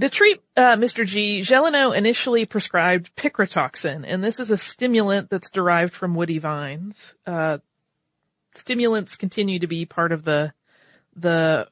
To 0.00 0.08
treat 0.08 0.40
uh, 0.56 0.76
Mr. 0.76 1.06
G, 1.06 1.40
Gelineau 1.40 1.94
initially 1.94 2.46
prescribed 2.46 3.14
picrotoxin, 3.16 4.04
and 4.06 4.24
this 4.24 4.40
is 4.40 4.50
a 4.50 4.56
stimulant 4.56 5.28
that's 5.28 5.50
derived 5.50 5.92
from 5.92 6.14
woody 6.14 6.38
vines. 6.38 7.14
Uh, 7.26 7.58
stimulants 8.52 9.16
continue 9.16 9.58
to 9.58 9.66
be 9.66 9.84
part 9.84 10.12
of 10.12 10.24
the 10.24 10.54
the 11.14 11.68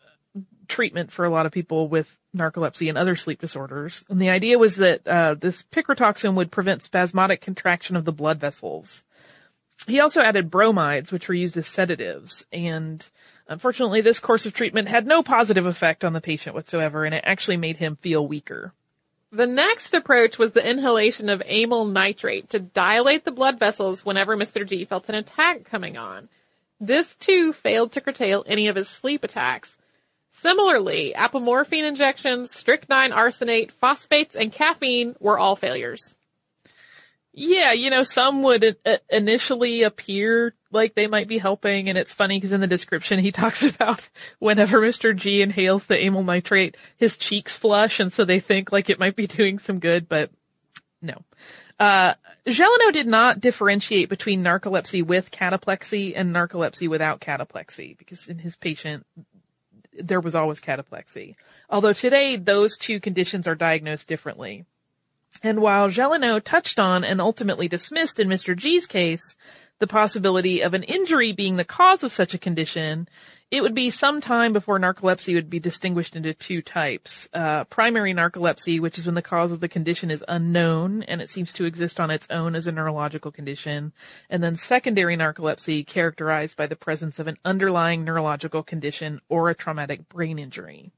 treatment 0.66 1.10
for 1.10 1.24
a 1.24 1.30
lot 1.30 1.46
of 1.46 1.52
people 1.52 1.88
with 1.88 2.18
narcolepsy 2.36 2.90
and 2.90 2.98
other 2.98 3.16
sleep 3.16 3.40
disorders. 3.40 4.04
And 4.10 4.20
the 4.20 4.28
idea 4.28 4.58
was 4.58 4.76
that 4.76 5.06
uh, 5.06 5.34
this 5.34 5.62
picrotoxin 5.72 6.34
would 6.34 6.50
prevent 6.50 6.82
spasmodic 6.82 7.40
contraction 7.40 7.96
of 7.96 8.04
the 8.04 8.12
blood 8.12 8.38
vessels. 8.38 9.04
He 9.86 10.00
also 10.00 10.20
added 10.20 10.50
bromides, 10.50 11.12
which 11.12 11.28
were 11.28 11.34
used 11.34 11.56
as 11.56 11.66
sedatives, 11.66 12.44
and 12.52 13.08
Unfortunately, 13.48 14.02
this 14.02 14.18
course 14.18 14.44
of 14.44 14.52
treatment 14.52 14.88
had 14.88 15.06
no 15.06 15.22
positive 15.22 15.64
effect 15.64 16.04
on 16.04 16.12
the 16.12 16.20
patient 16.20 16.54
whatsoever, 16.54 17.04
and 17.04 17.14
it 17.14 17.24
actually 17.26 17.56
made 17.56 17.78
him 17.78 17.96
feel 17.96 18.26
weaker. 18.26 18.74
The 19.32 19.46
next 19.46 19.94
approach 19.94 20.38
was 20.38 20.52
the 20.52 20.66
inhalation 20.66 21.28
of 21.28 21.42
amyl 21.46 21.86
nitrate 21.86 22.50
to 22.50 22.60
dilate 22.60 23.24
the 23.24 23.30
blood 23.30 23.58
vessels 23.58 24.04
whenever 24.04 24.36
Mr. 24.36 24.66
G 24.66 24.84
felt 24.84 25.08
an 25.08 25.14
attack 25.14 25.64
coming 25.64 25.96
on. 25.96 26.28
This 26.80 27.14
too 27.14 27.52
failed 27.52 27.92
to 27.92 28.00
curtail 28.00 28.44
any 28.46 28.68
of 28.68 28.76
his 28.76 28.88
sleep 28.88 29.24
attacks. 29.24 29.76
Similarly, 30.30 31.14
apomorphine 31.16 31.82
injections, 31.84 32.54
strychnine 32.54 33.12
arsenate, 33.12 33.72
phosphates, 33.72 34.36
and 34.36 34.52
caffeine 34.52 35.16
were 35.20 35.38
all 35.38 35.56
failures. 35.56 36.16
Yeah, 37.32 37.72
you 37.72 37.90
know, 37.90 38.04
some 38.04 38.42
would 38.44 38.76
uh, 38.86 38.96
initially 39.10 39.82
appear 39.82 40.54
like 40.70 40.94
they 40.94 41.06
might 41.06 41.28
be 41.28 41.38
helping, 41.38 41.88
and 41.88 41.96
it's 41.96 42.12
funny 42.12 42.36
because 42.36 42.52
in 42.52 42.60
the 42.60 42.66
description 42.66 43.18
he 43.18 43.32
talks 43.32 43.62
about 43.62 44.08
whenever 44.38 44.80
Mr. 44.80 45.14
G 45.14 45.42
inhales 45.42 45.86
the 45.86 45.98
amyl 45.98 46.24
nitrate, 46.24 46.76
his 46.96 47.16
cheeks 47.16 47.54
flush, 47.54 48.00
and 48.00 48.12
so 48.12 48.24
they 48.24 48.40
think 48.40 48.72
like 48.72 48.90
it 48.90 48.98
might 48.98 49.16
be 49.16 49.26
doing 49.38 49.58
some 49.58 49.78
good, 49.78 50.08
but 50.08 50.30
no. 51.00 51.22
Uh, 51.78 52.14
Gelineau 52.46 52.92
did 52.92 53.06
not 53.06 53.40
differentiate 53.40 54.08
between 54.08 54.42
narcolepsy 54.42 55.04
with 55.04 55.30
cataplexy 55.30 56.12
and 56.16 56.34
narcolepsy 56.34 56.88
without 56.88 57.20
cataplexy 57.20 57.96
because 57.96 58.26
in 58.26 58.38
his 58.38 58.56
patient, 58.56 59.06
there 59.92 60.20
was 60.20 60.34
always 60.34 60.60
cataplexy. 60.60 61.36
Although 61.70 61.92
today 61.92 62.36
those 62.36 62.76
two 62.76 62.98
conditions 62.98 63.46
are 63.46 63.54
diagnosed 63.54 64.08
differently. 64.08 64.64
And 65.42 65.60
while 65.60 65.88
Gelineau 65.88 66.40
touched 66.42 66.80
on 66.80 67.04
and 67.04 67.20
ultimately 67.20 67.68
dismissed 67.68 68.18
in 68.18 68.28
Mr. 68.28 68.56
G's 68.56 68.86
case 68.86 69.36
the 69.78 69.86
possibility 69.86 70.60
of 70.60 70.74
an 70.74 70.82
injury 70.82 71.32
being 71.32 71.56
the 71.56 71.64
cause 71.64 72.02
of 72.02 72.12
such 72.12 72.34
a 72.34 72.38
condition, 72.38 73.08
it 73.50 73.62
would 73.62 73.74
be 73.74 73.88
some 73.88 74.20
time 74.20 74.52
before 74.52 74.78
narcolepsy 74.78 75.34
would 75.34 75.48
be 75.48 75.58
distinguished 75.58 76.16
into 76.16 76.34
two 76.34 76.60
types. 76.60 77.28
Uh, 77.32 77.64
primary 77.64 78.12
narcolepsy, 78.12 78.78
which 78.78 78.98
is 78.98 79.06
when 79.06 79.14
the 79.14 79.22
cause 79.22 79.52
of 79.52 79.60
the 79.60 79.68
condition 79.68 80.10
is 80.10 80.24
unknown 80.28 81.02
and 81.04 81.22
it 81.22 81.30
seems 81.30 81.52
to 81.54 81.64
exist 81.64 81.98
on 81.98 82.10
its 82.10 82.26
own 82.28 82.54
as 82.54 82.66
a 82.66 82.72
neurological 82.72 83.30
condition. 83.30 83.92
And 84.28 84.42
then 84.42 84.56
secondary 84.56 85.16
narcolepsy, 85.16 85.86
characterized 85.86 86.56
by 86.56 86.66
the 86.66 86.76
presence 86.76 87.18
of 87.18 87.26
an 87.26 87.38
underlying 87.44 88.04
neurological 88.04 88.62
condition 88.62 89.20
or 89.30 89.48
a 89.48 89.54
traumatic 89.54 90.08
brain 90.10 90.38
injury. 90.38 90.92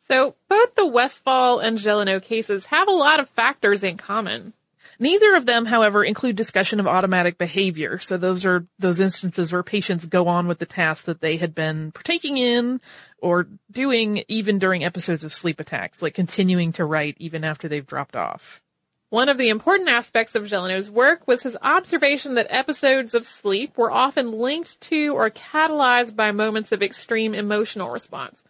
So 0.00 0.34
both 0.48 0.74
the 0.74 0.86
Westphal 0.86 1.60
and 1.60 1.78
Gelineau 1.78 2.20
cases 2.20 2.66
have 2.66 2.88
a 2.88 2.92
lot 2.92 3.20
of 3.20 3.28
factors 3.28 3.84
in 3.84 3.96
common. 3.96 4.52
Neither 5.02 5.34
of 5.34 5.46
them, 5.46 5.64
however, 5.64 6.04
include 6.04 6.36
discussion 6.36 6.78
of 6.78 6.86
automatic 6.86 7.38
behavior. 7.38 7.98
So 7.98 8.18
those 8.18 8.44
are 8.44 8.66
those 8.78 9.00
instances 9.00 9.50
where 9.50 9.62
patients 9.62 10.04
go 10.04 10.28
on 10.28 10.46
with 10.46 10.58
the 10.58 10.66
task 10.66 11.06
that 11.06 11.22
they 11.22 11.38
had 11.38 11.54
been 11.54 11.90
partaking 11.90 12.36
in 12.36 12.82
or 13.18 13.48
doing 13.70 14.24
even 14.28 14.58
during 14.58 14.84
episodes 14.84 15.24
of 15.24 15.32
sleep 15.32 15.58
attacks, 15.58 16.02
like 16.02 16.12
continuing 16.12 16.72
to 16.72 16.84
write 16.84 17.16
even 17.18 17.44
after 17.44 17.66
they've 17.66 17.86
dropped 17.86 18.14
off. 18.14 18.62
One 19.08 19.30
of 19.30 19.38
the 19.38 19.48
important 19.48 19.88
aspects 19.88 20.34
of 20.34 20.46
Gelineau's 20.46 20.90
work 20.90 21.26
was 21.26 21.42
his 21.42 21.56
observation 21.62 22.34
that 22.34 22.46
episodes 22.50 23.14
of 23.14 23.26
sleep 23.26 23.78
were 23.78 23.90
often 23.90 24.32
linked 24.32 24.82
to 24.82 25.14
or 25.14 25.30
catalyzed 25.30 26.14
by 26.14 26.30
moments 26.30 26.72
of 26.72 26.82
extreme 26.82 27.34
emotional 27.34 27.88
response. 27.88 28.44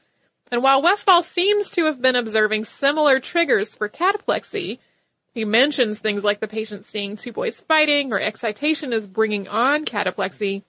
And 0.50 0.64
while 0.64 0.83
Westphal 0.83 1.23
seems 1.23 1.71
to 1.71 1.85
have 1.85 2.02
been 2.02 2.16
observing 2.16 2.64
similar 2.64 3.21
triggers 3.21 3.73
for 3.73 3.88
cataplexy, 3.88 4.80
he 5.33 5.45
mentions 5.45 5.99
things 5.99 6.25
like 6.25 6.41
the 6.41 6.49
patient 6.49 6.87
seeing 6.87 7.17
two 7.17 7.33
boys 7.33 7.61
fighting 7.61 8.13
or 8.13 8.21
excitation 8.21 8.93
is 8.93 9.07
bringing 9.07 9.49
on 9.49 9.85
cataplexy. 9.85 10.65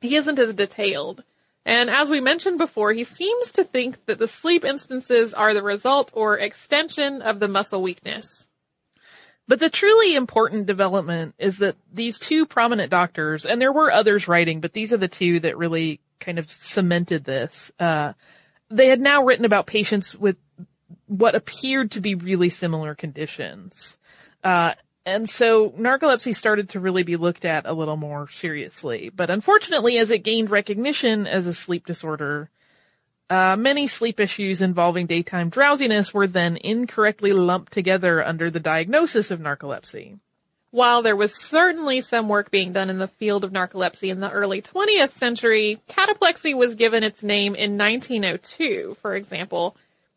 He 0.00 0.16
isn't 0.16 0.38
as 0.38 0.54
detailed. 0.54 1.24
And 1.64 1.90
as 1.90 2.10
we 2.10 2.20
mentioned 2.20 2.58
before, 2.58 2.92
he 2.92 3.04
seems 3.04 3.52
to 3.52 3.64
think 3.64 4.04
that 4.06 4.18
the 4.18 4.28
sleep 4.28 4.64
instances 4.64 5.34
are 5.34 5.54
the 5.54 5.62
result 5.62 6.10
or 6.14 6.38
extension 6.38 7.20
of 7.20 7.40
the 7.40 7.48
muscle 7.48 7.82
weakness. 7.82 8.48
But 9.46 9.60
the 9.60 9.70
truly 9.70 10.14
important 10.14 10.66
development 10.66 11.34
is 11.38 11.58
that 11.58 11.76
these 11.90 12.18
two 12.18 12.44
prominent 12.44 12.90
doctors, 12.90 13.46
and 13.46 13.60
there 13.60 13.72
were 13.72 13.90
others 13.90 14.28
writing, 14.28 14.60
but 14.60 14.74
these 14.74 14.92
are 14.92 14.98
the 14.98 15.08
two 15.08 15.40
that 15.40 15.56
really 15.56 16.00
kind 16.20 16.38
of 16.38 16.50
cemented 16.50 17.24
this, 17.24 17.72
uh, 17.78 18.12
they 18.70 18.88
had 18.88 19.00
now 19.00 19.24
written 19.24 19.46
about 19.46 19.66
patients 19.66 20.14
with 20.14 20.36
what 21.08 21.34
appeared 21.34 21.90
to 21.92 22.00
be 22.00 22.14
really 22.14 22.48
similar 22.48 22.94
conditions. 22.94 23.98
Uh, 24.44 24.74
and 25.04 25.28
so 25.28 25.70
narcolepsy 25.70 26.36
started 26.36 26.68
to 26.70 26.80
really 26.80 27.02
be 27.02 27.16
looked 27.16 27.44
at 27.44 27.66
a 27.66 27.72
little 27.72 27.96
more 27.96 28.28
seriously. 28.28 29.10
But 29.14 29.30
unfortunately, 29.30 29.98
as 29.98 30.10
it 30.10 30.18
gained 30.18 30.50
recognition 30.50 31.26
as 31.26 31.46
a 31.46 31.54
sleep 31.54 31.86
disorder, 31.86 32.50
uh, 33.30 33.56
many 33.56 33.86
sleep 33.86 34.20
issues 34.20 34.62
involving 34.62 35.06
daytime 35.06 35.48
drowsiness 35.48 36.12
were 36.12 36.26
then 36.26 36.56
incorrectly 36.58 37.32
lumped 37.32 37.72
together 37.72 38.24
under 38.24 38.50
the 38.50 38.60
diagnosis 38.60 39.30
of 39.30 39.40
narcolepsy. 39.40 40.18
While 40.70 41.02
there 41.02 41.16
was 41.16 41.34
certainly 41.34 42.02
some 42.02 42.28
work 42.28 42.50
being 42.50 42.72
done 42.72 42.90
in 42.90 42.98
the 42.98 43.08
field 43.08 43.44
of 43.44 43.52
narcolepsy 43.52 44.10
in 44.10 44.20
the 44.20 44.30
early 44.30 44.60
20th 44.60 45.12
century, 45.12 45.80
cataplexy 45.88 46.54
was 46.54 46.74
given 46.74 47.02
its 47.02 47.22
name 47.22 47.54
in 47.54 47.78
1902, 47.78 48.98
for 49.00 49.16
example. 49.16 49.74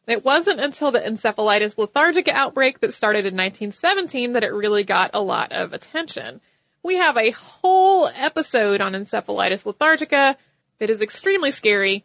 It 0.08 0.26
wasn't 0.26 0.60
until 0.60 0.92
the 0.92 1.00
encephalitis 1.00 1.76
lethargica 1.76 2.30
outbreak 2.30 2.80
that 2.80 2.94
started 2.94 3.26
in 3.26 3.36
1917 3.36 4.34
that 4.34 4.44
it 4.44 4.52
really 4.52 4.84
got 4.84 5.12
a 5.14 5.22
lot 5.22 5.52
of 5.52 5.74
attention. 5.74 6.42
We 6.84 6.96
have 6.96 7.18
a 7.18 7.32
whole 7.32 8.08
episode 8.08 8.82
on 8.82 8.94
encephalitis 8.94 9.64
lethargica 9.64 10.36
that 10.80 10.90
is 10.90 11.02
extremely 11.02 11.52
scary, 11.52 12.04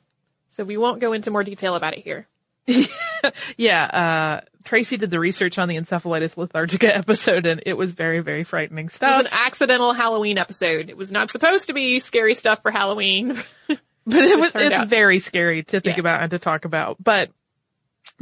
so 0.50 0.64
we 0.64 0.76
won't 0.76 1.00
go 1.00 1.14
into 1.14 1.30
more 1.30 1.42
detail 1.42 1.74
about 1.74 1.94
it 1.94 2.04
here. 2.04 2.26
yeah, 3.56 3.84
uh, 3.84 4.40
Tracy 4.64 4.98
did 4.98 5.10
the 5.10 5.20
research 5.20 5.58
on 5.58 5.68
the 5.68 5.76
encephalitis 5.76 6.34
lethargica 6.34 6.88
episode 6.94 7.46
and 7.46 7.62
it 7.64 7.74
was 7.74 7.92
very, 7.92 8.20
very 8.20 8.44
frightening 8.44 8.88
stuff. 8.88 9.14
It 9.14 9.24
was 9.24 9.32
an 9.32 9.38
accidental 9.46 9.92
Halloween 9.92 10.36
episode. 10.36 10.90
It 10.90 10.96
was 10.96 11.10
not 11.10 11.30
supposed 11.30 11.68
to 11.68 11.72
be 11.72 12.00
scary 12.00 12.34
stuff 12.34 12.60
for 12.62 12.70
Halloween. 12.70 13.42
but 13.68 13.78
it 14.06 14.38
was, 14.38 14.54
it 14.54 14.62
it's 14.62 14.76
out. 14.76 14.88
very 14.88 15.18
scary 15.20 15.62
to 15.62 15.80
think 15.80 15.96
yeah. 15.96 16.00
about 16.00 16.22
and 16.22 16.30
to 16.32 16.38
talk 16.38 16.64
about. 16.64 17.02
But 17.02 17.30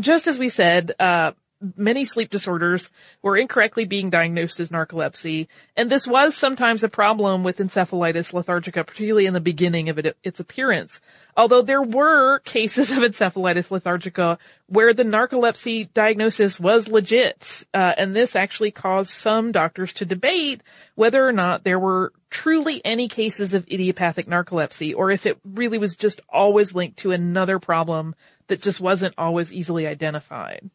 just 0.01 0.27
as 0.27 0.39
we 0.39 0.49
said, 0.49 0.93
uh, 0.99 1.33
many 1.77 2.05
sleep 2.05 2.31
disorders 2.31 2.91
were 3.23 3.37
incorrectly 3.37 3.85
being 3.85 4.11
diagnosed 4.11 4.61
as 4.61 4.69
narcolepsy, 4.69 5.47
and 5.77 5.89
this 5.89 6.07
was 6.07 6.37
sometimes 6.37 6.83
a 6.83 6.89
problem 6.89 7.43
with 7.43 7.59
encephalitis 7.59 8.33
lethargica, 8.33 8.87
particularly 8.87 9.27
in 9.27 9.35
the 9.35 9.41
beginning 9.41 9.89
of 9.89 9.99
it, 9.99 10.17
its 10.23 10.41
appearance. 10.41 11.01
Although 11.37 11.63
there 11.63 11.83
were 11.83 12.41
cases 12.41 12.91
of 12.97 12.99
encephalitis 12.99 13.69
lethargica 13.69 14.39
where 14.67 14.95
the 14.95 15.05
narcolepsy 15.05 15.93
diagnosis 15.93 16.59
was 16.59 16.89
legit, 16.89 17.65
uh, 17.73 17.95
and 17.97 18.15
this 18.15 18.37
actually 18.37 18.71
caused 18.71 19.11
some 19.11 19.53
doctors 19.53 19.93
to 19.95 20.05
debate 20.05 20.63
whether 20.95 21.27
or 21.27 21.33
not 21.33 21.65
there 21.65 21.79
were 21.79 22.13
truly 22.31 22.81
any 22.85 23.09
cases 23.09 23.55
of 23.55 23.67
idiopathic 23.71 24.27
narcolepsy, 24.27 24.95
or 24.95 25.11
if 25.11 25.27
it 25.27 25.39
really 25.45 25.79
was 25.79 25.97
just 25.97 26.21
always 26.29 26.75
linked 26.75 26.99
to 26.99 27.13
another 27.13 27.59
problem 27.59 28.15
that 28.49 28.63
just 28.63 28.81
wasn't 28.81 29.15
always 29.19 29.53
easily 29.53 29.87
identified. 29.87 30.71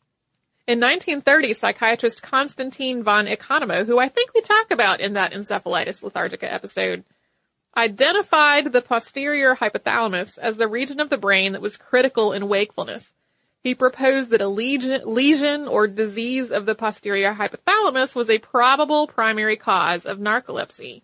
In 0.67 0.79
1930, 0.79 1.53
psychiatrist 1.53 2.21
Konstantin 2.21 3.03
von 3.03 3.25
Economo, 3.25 3.85
who 3.85 3.97
I 3.97 4.07
think 4.07 4.33
we 4.33 4.41
talk 4.41 4.69
about 4.69 4.99
in 4.99 5.13
that 5.13 5.33
encephalitis 5.33 6.01
lethargica 6.01 6.43
episode, 6.43 7.03
identified 7.75 8.71
the 8.71 8.81
posterior 8.81 9.55
hypothalamus 9.55 10.37
as 10.37 10.57
the 10.57 10.67
region 10.67 10.99
of 10.99 11.09
the 11.09 11.17
brain 11.17 11.53
that 11.53 11.61
was 11.61 11.77
critical 11.77 12.33
in 12.33 12.47
wakefulness. 12.47 13.11
He 13.61 13.75
proposed 13.75 14.29
that 14.29 14.41
a 14.41 14.47
lesion, 14.47 15.67
or 15.67 15.87
disease 15.87 16.51
of 16.51 16.65
the 16.65 16.75
posterior 16.75 17.33
hypothalamus 17.33 18.15
was 18.15 18.29
a 18.29 18.37
probable 18.39 19.07
primary 19.07 19.55
cause 19.55 20.05
of 20.05 20.17
narcolepsy. 20.17 21.01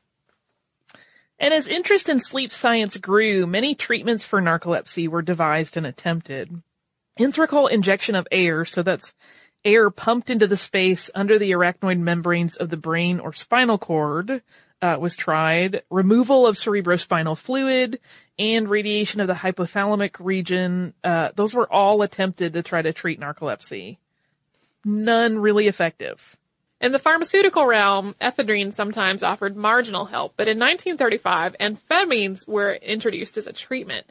And 1.40 1.54
as 1.54 1.68
interest 1.68 2.08
in 2.08 2.20
sleep 2.20 2.52
science 2.52 2.98
grew, 2.98 3.46
many 3.46 3.76
treatments 3.76 4.24
for 4.24 4.42
narcolepsy 4.42 5.08
were 5.08 5.22
devised 5.22 5.76
and 5.76 5.86
attempted. 5.86 6.62
Intrathecal 7.20 7.70
injection 7.70 8.16
of 8.16 8.28
air, 8.32 8.66
so 8.66 8.84
that's 8.84 9.14
air 9.64 9.90
pumped 9.90 10.30
into 10.30 10.48
the 10.48 10.58
space 10.58 11.10
under 11.14 11.38
the 11.38 11.52
arachnoid 11.52 12.00
membranes 12.00 12.56
of 12.56 12.70
the 12.70 12.78
brain 12.78 13.20
or 13.20 13.34
spinal 13.34 13.78
cord 13.78 14.42
uh, 14.82 14.98
was 15.00 15.16
tried, 15.16 15.82
removal 15.90 16.46
of 16.46 16.56
cerebrospinal 16.56 17.38
fluid, 17.38 18.00
and 18.38 18.70
radiation 18.70 19.22
of 19.22 19.28
the 19.28 19.34
hypothalamic 19.34 20.16
region. 20.20 20.94
Uh, 21.04 21.30
those 21.36 21.54
were 21.54 21.72
all 21.72 22.02
attempted 22.02 22.54
to 22.54 22.62
try 22.62 22.82
to 22.82 22.94
treat 22.94 23.20
narcolepsy. 23.20 23.98
None 24.84 25.40
really 25.40 25.68
effective. 25.68 26.38
In 26.82 26.92
the 26.92 27.00
pharmaceutical 27.00 27.66
realm, 27.66 28.16
ephedrine 28.20 28.74
sometimes 28.74 29.24
offered 29.24 29.56
marginal 29.56 30.06
help, 30.06 30.34
but 30.36 30.48
in 30.48 30.60
1935, 30.60 31.56
amphetamines 31.60 32.48
were 32.48 32.74
introduced 32.74 33.38
as 33.38 33.48
a 33.48 33.54
treatment. 33.54 34.06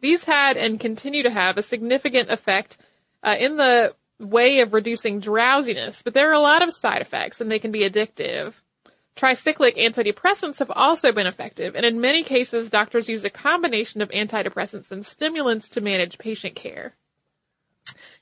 These 0.00 0.24
had 0.24 0.56
and 0.56 0.78
continue 0.78 1.22
to 1.24 1.30
have 1.30 1.58
a 1.58 1.62
significant 1.62 2.30
effect 2.30 2.78
uh, 3.22 3.36
in 3.38 3.56
the 3.56 3.94
way 4.20 4.60
of 4.60 4.74
reducing 4.74 5.18
drowsiness, 5.18 6.02
but 6.02 6.14
there 6.14 6.30
are 6.30 6.34
a 6.34 6.40
lot 6.40 6.62
of 6.62 6.74
side 6.74 7.02
effects 7.02 7.40
and 7.40 7.50
they 7.50 7.58
can 7.58 7.72
be 7.72 7.88
addictive. 7.88 8.54
Tricyclic 9.16 9.76
antidepressants 9.76 10.58
have 10.58 10.72
also 10.74 11.12
been 11.12 11.26
effective, 11.26 11.76
and 11.76 11.86
in 11.86 12.00
many 12.00 12.24
cases, 12.24 12.68
doctors 12.68 13.08
use 13.08 13.24
a 13.24 13.30
combination 13.30 14.02
of 14.02 14.10
antidepressants 14.10 14.90
and 14.90 15.06
stimulants 15.06 15.68
to 15.70 15.80
manage 15.80 16.18
patient 16.18 16.56
care. 16.56 16.94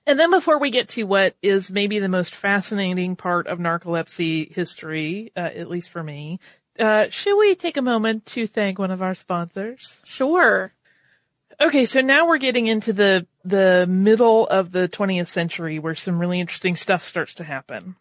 And 0.06 0.18
then 0.18 0.30
before 0.30 0.58
we 0.58 0.70
get 0.70 0.88
to 0.90 1.04
what 1.04 1.36
is 1.42 1.70
maybe 1.70 1.98
the 1.98 2.08
most 2.08 2.34
fascinating 2.34 3.14
part 3.14 3.46
of 3.46 3.58
narcolepsy 3.58 4.52
history, 4.52 5.32
uh, 5.36 5.40
at 5.40 5.70
least 5.70 5.90
for 5.90 6.02
me, 6.02 6.40
uh, 6.78 7.06
should 7.10 7.38
we 7.38 7.54
take 7.54 7.76
a 7.76 7.82
moment 7.82 8.26
to 8.26 8.46
thank 8.46 8.78
one 8.78 8.90
of 8.90 9.02
our 9.02 9.14
sponsors? 9.14 10.00
Sure. 10.04 10.72
Okay, 11.60 11.84
so 11.84 12.00
now 12.00 12.26
we're 12.26 12.38
getting 12.38 12.66
into 12.66 12.92
the 12.92 13.26
the 13.44 13.86
middle 13.88 14.46
of 14.46 14.72
the 14.72 14.88
20th 14.88 15.28
century 15.28 15.78
where 15.78 15.94
some 15.94 16.18
really 16.18 16.40
interesting 16.40 16.76
stuff 16.76 17.04
starts 17.04 17.34
to 17.34 17.44
happen. 17.44 17.96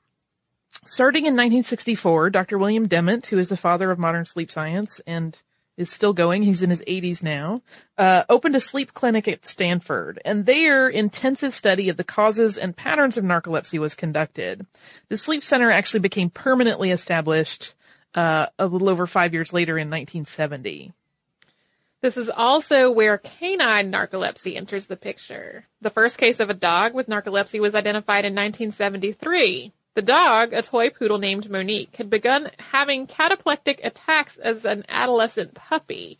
Starting 0.86 1.26
in 1.26 1.34
1964, 1.34 2.30
Dr. 2.30 2.58
William 2.58 2.88
Dement, 2.88 3.28
who 3.28 3.38
is 3.38 3.50
the 3.50 3.58
father 3.58 3.92
of 3.92 4.00
modern 4.00 4.26
sleep 4.26 4.52
science 4.52 5.02
and 5.06 5.40
is 5.82 5.90
still 5.90 6.14
going, 6.14 6.44
he's 6.44 6.62
in 6.62 6.70
his 6.70 6.82
80s 6.88 7.22
now, 7.22 7.62
uh, 7.98 8.24
opened 8.30 8.56
a 8.56 8.62
sleep 8.62 8.94
clinic 8.94 9.28
at 9.28 9.46
Stanford, 9.46 10.22
and 10.24 10.46
there 10.46 10.88
intensive 10.88 11.54
study 11.54 11.90
of 11.90 11.98
the 11.98 12.04
causes 12.04 12.58
and 12.58 12.76
patterns 12.76 13.18
of 13.18 13.24
narcolepsy 13.24 13.80
was 13.80 13.96
conducted. 13.96 14.66
The 15.10 15.18
sleep 15.18 15.44
center 15.44 15.72
actually 15.72 16.00
became 16.00 16.30
permanently 16.30 16.92
established 16.92 17.74
uh, 18.16 18.48
a 18.58 18.68
little 18.68 18.90
over 18.90 19.06
five 19.08 19.34
years 19.34 19.52
later 19.52 19.78
in 19.78 19.90
1970. 19.90 20.94
This 22.02 22.18
is 22.18 22.30
also 22.30 22.92
where 22.92 23.20
canine 23.20 23.92
narcolepsy 23.92 24.56
enters 24.56 24.88
the 24.88 24.98
picture. 24.98 25.66
The 25.82 25.92
first 25.92 26.18
case 26.18 26.40
of 26.40 26.50
a 26.50 26.56
dog 26.56 26.96
with 26.96 27.08
narcolepsy 27.08 27.60
was 27.60 27.76
identified 27.76 28.26
in 28.26 28.34
1973. 28.34 29.72
The 29.94 30.02
dog, 30.02 30.54
a 30.54 30.62
toy 30.62 30.90
poodle 30.90 31.18
named 31.18 31.50
Monique, 31.50 31.96
had 31.98 32.10
begun 32.10 32.50
having 32.60 33.08
cataplectic 33.08 33.80
attacks 33.84 34.38
as 34.38 34.64
an 34.64 34.86
adolescent 34.88 35.54
puppy. 35.54 36.18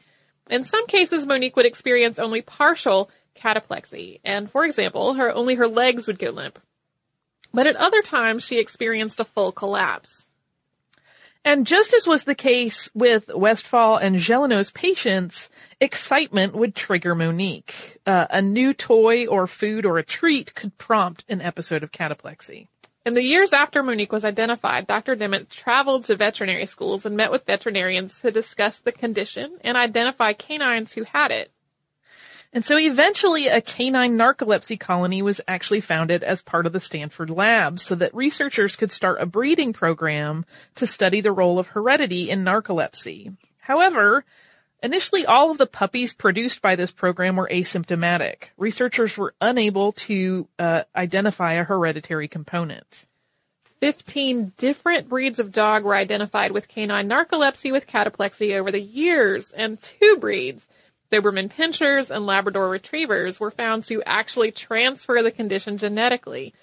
In 0.50 0.66
some 0.66 0.88
cases, 0.88 1.26
Monique 1.26 1.56
would 1.56 1.66
experience 1.66 2.20
only 2.20 2.42
partial 2.42 3.10
cataplexy, 3.34 4.20
and 4.26 4.52
for 4.52 4.66
example, 4.66 5.14
her 5.14 5.34
only 5.34 5.56
her 5.56 5.68
legs 5.68 6.06
would 6.08 6.20
go 6.20 6.32
limp. 6.32 6.60
But 7.54 7.68
at 7.68 7.78
other 7.78 8.02
times, 8.02 8.44
she 8.44 8.60
experienced 8.60 9.22
a 9.22 9.26
full 9.26 9.54
collapse. 9.54 10.26
And 11.44 11.66
just 11.66 11.94
as 11.94 12.06
was 12.06 12.26
the 12.26 12.36
case 12.36 12.90
with 12.94 13.30
Westphal 13.34 13.98
and 13.98 14.18
Gelineau's 14.18 14.70
patients, 14.70 15.50
excitement 15.80 16.54
would 16.54 16.76
trigger 16.76 17.16
Monique. 17.16 17.98
Uh, 18.06 18.28
a 18.30 18.42
new 18.42 18.74
toy 18.74 19.26
or 19.26 19.48
food 19.48 19.86
or 19.86 19.98
a 19.98 20.04
treat 20.04 20.54
could 20.54 20.78
prompt 20.78 21.26
an 21.28 21.42
episode 21.42 21.84
of 21.84 21.92
cataplexy. 21.92 22.68
In 23.04 23.16
the 23.16 23.24
years 23.24 23.52
after 23.52 23.82
Monique 23.82 24.12
was 24.12 24.24
identified, 24.24 24.86
Dr. 24.86 25.16
Dement 25.16 25.50
traveled 25.50 26.06
to 26.06 26.16
veterinary 26.16 26.68
schools 26.68 27.04
and 27.04 27.18
met 27.18 27.32
with 27.32 27.48
veterinarians 27.48 28.20
to 28.22 28.32
discuss 28.32 28.78
the 28.78 28.92
condition 28.92 29.58
and 29.64 29.76
identify 29.76 30.34
canines 30.34 30.94
who 30.94 31.04
had 31.04 31.32
it. 31.32 31.52
And 32.54 32.64
so 32.64 32.78
eventually 32.78 33.48
a 33.48 33.62
canine 33.62 34.18
narcolepsy 34.18 34.80
colony 34.80 35.22
was 35.22 35.42
actually 35.48 35.80
founded 35.80 36.22
as 36.22 36.44
part 36.44 36.68
of 36.68 36.74
the 36.74 36.80
Stanford 36.80 37.30
lab 37.32 37.80
so 37.80 37.96
that 37.96 38.14
researchers 38.14 38.76
could 38.76 38.92
start 38.92 39.22
a 39.22 39.26
breeding 39.26 39.74
program 39.74 40.46
to 40.76 40.86
study 40.86 41.22
the 41.22 41.32
role 41.32 41.58
of 41.58 41.70
heredity 41.70 42.30
in 42.30 42.44
narcolepsy. 42.44 43.36
However, 43.60 44.26
initially 44.82 45.26
all 45.26 45.52
of 45.52 45.58
the 45.58 45.66
puppies 45.66 46.14
produced 46.14 46.62
by 46.62 46.76
this 46.76 46.92
program 46.92 47.36
were 47.36 47.50
asymptomatic. 47.52 48.50
Researchers 48.58 49.18
were 49.18 49.34
unable 49.42 49.92
to 49.94 50.48
uh, 50.60 50.84
identify 50.96 51.54
a 51.54 51.64
hereditary 51.64 52.28
component. 52.28 53.06
15 53.80 54.54
different 54.58 55.10
breeds 55.10 55.40
of 55.40 55.52
dog 55.52 55.84
were 55.84 55.96
identified 55.96 56.52
with 56.52 56.68
canine 56.68 57.10
narcolepsy 57.10 57.72
with 57.72 57.88
cataplexy 57.88 58.56
over 58.56 58.72
the 58.72 58.82
years, 58.82 59.52
and 59.52 59.80
two 59.82 60.18
breeds 60.20 60.68
Doberman 61.12 61.52
Pinschers 61.52 62.10
and 62.10 62.26
Labrador 62.26 62.70
Retrievers 62.70 63.40
were 63.40 63.52
found 63.52 63.84
to 63.86 64.02
actually 64.06 64.52
transfer 64.52 65.22
the 65.22 65.32
condition 65.32 65.78
genetically. 65.78 66.54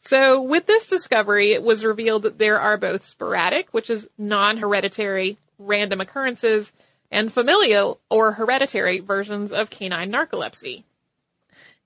So 0.00 0.40
with 0.40 0.66
this 0.66 0.86
discovery, 0.86 1.52
it 1.52 1.62
was 1.62 1.84
revealed 1.84 2.22
that 2.22 2.38
there 2.38 2.58
are 2.58 2.78
both 2.78 3.04
sporadic, 3.04 3.68
which 3.72 3.90
is 3.90 4.08
non-hereditary 4.16 5.36
random 5.58 6.00
occurrences, 6.00 6.72
and 7.10 7.32
familial 7.32 8.00
or 8.10 8.32
hereditary 8.32 9.00
versions 9.00 9.52
of 9.52 9.70
canine 9.70 10.12
narcolepsy. 10.12 10.84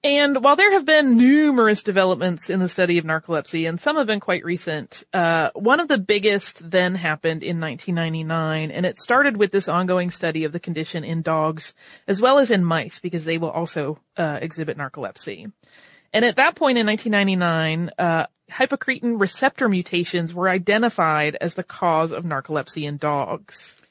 And 0.04 0.42
while 0.42 0.56
there 0.56 0.72
have 0.72 0.84
been 0.84 1.16
numerous 1.16 1.84
developments 1.84 2.50
in 2.50 2.58
the 2.58 2.68
study 2.68 2.98
of 2.98 3.04
narcolepsy, 3.04 3.68
and 3.68 3.80
some 3.80 3.96
have 3.96 4.08
been 4.08 4.18
quite 4.18 4.44
recent, 4.44 5.04
uh, 5.12 5.50
one 5.54 5.78
of 5.78 5.86
the 5.86 5.98
biggest 5.98 6.68
then 6.68 6.96
happened 6.96 7.44
in 7.44 7.60
1999, 7.60 8.72
and 8.72 8.84
it 8.84 8.98
started 8.98 9.36
with 9.36 9.52
this 9.52 9.68
ongoing 9.68 10.10
study 10.10 10.42
of 10.42 10.50
the 10.50 10.58
condition 10.58 11.04
in 11.04 11.22
dogs 11.22 11.72
as 12.08 12.20
well 12.20 12.40
as 12.40 12.50
in 12.50 12.64
mice, 12.64 12.98
because 12.98 13.24
they 13.24 13.38
will 13.38 13.50
also 13.50 13.96
uh, 14.16 14.40
exhibit 14.42 14.76
narcolepsy. 14.76 15.52
And 16.12 16.24
at 16.24 16.36
that 16.36 16.56
point 16.56 16.78
in 16.78 16.86
1999, 16.86 17.92
uh, 17.96 18.26
hypocretin 18.50 19.20
receptor 19.20 19.68
mutations 19.68 20.34
were 20.34 20.48
identified 20.48 21.36
as 21.40 21.54
the 21.54 21.62
cause 21.62 22.10
of 22.10 22.24
narcolepsy 22.24 22.82
in 22.82 22.96
dogs. 22.96 23.81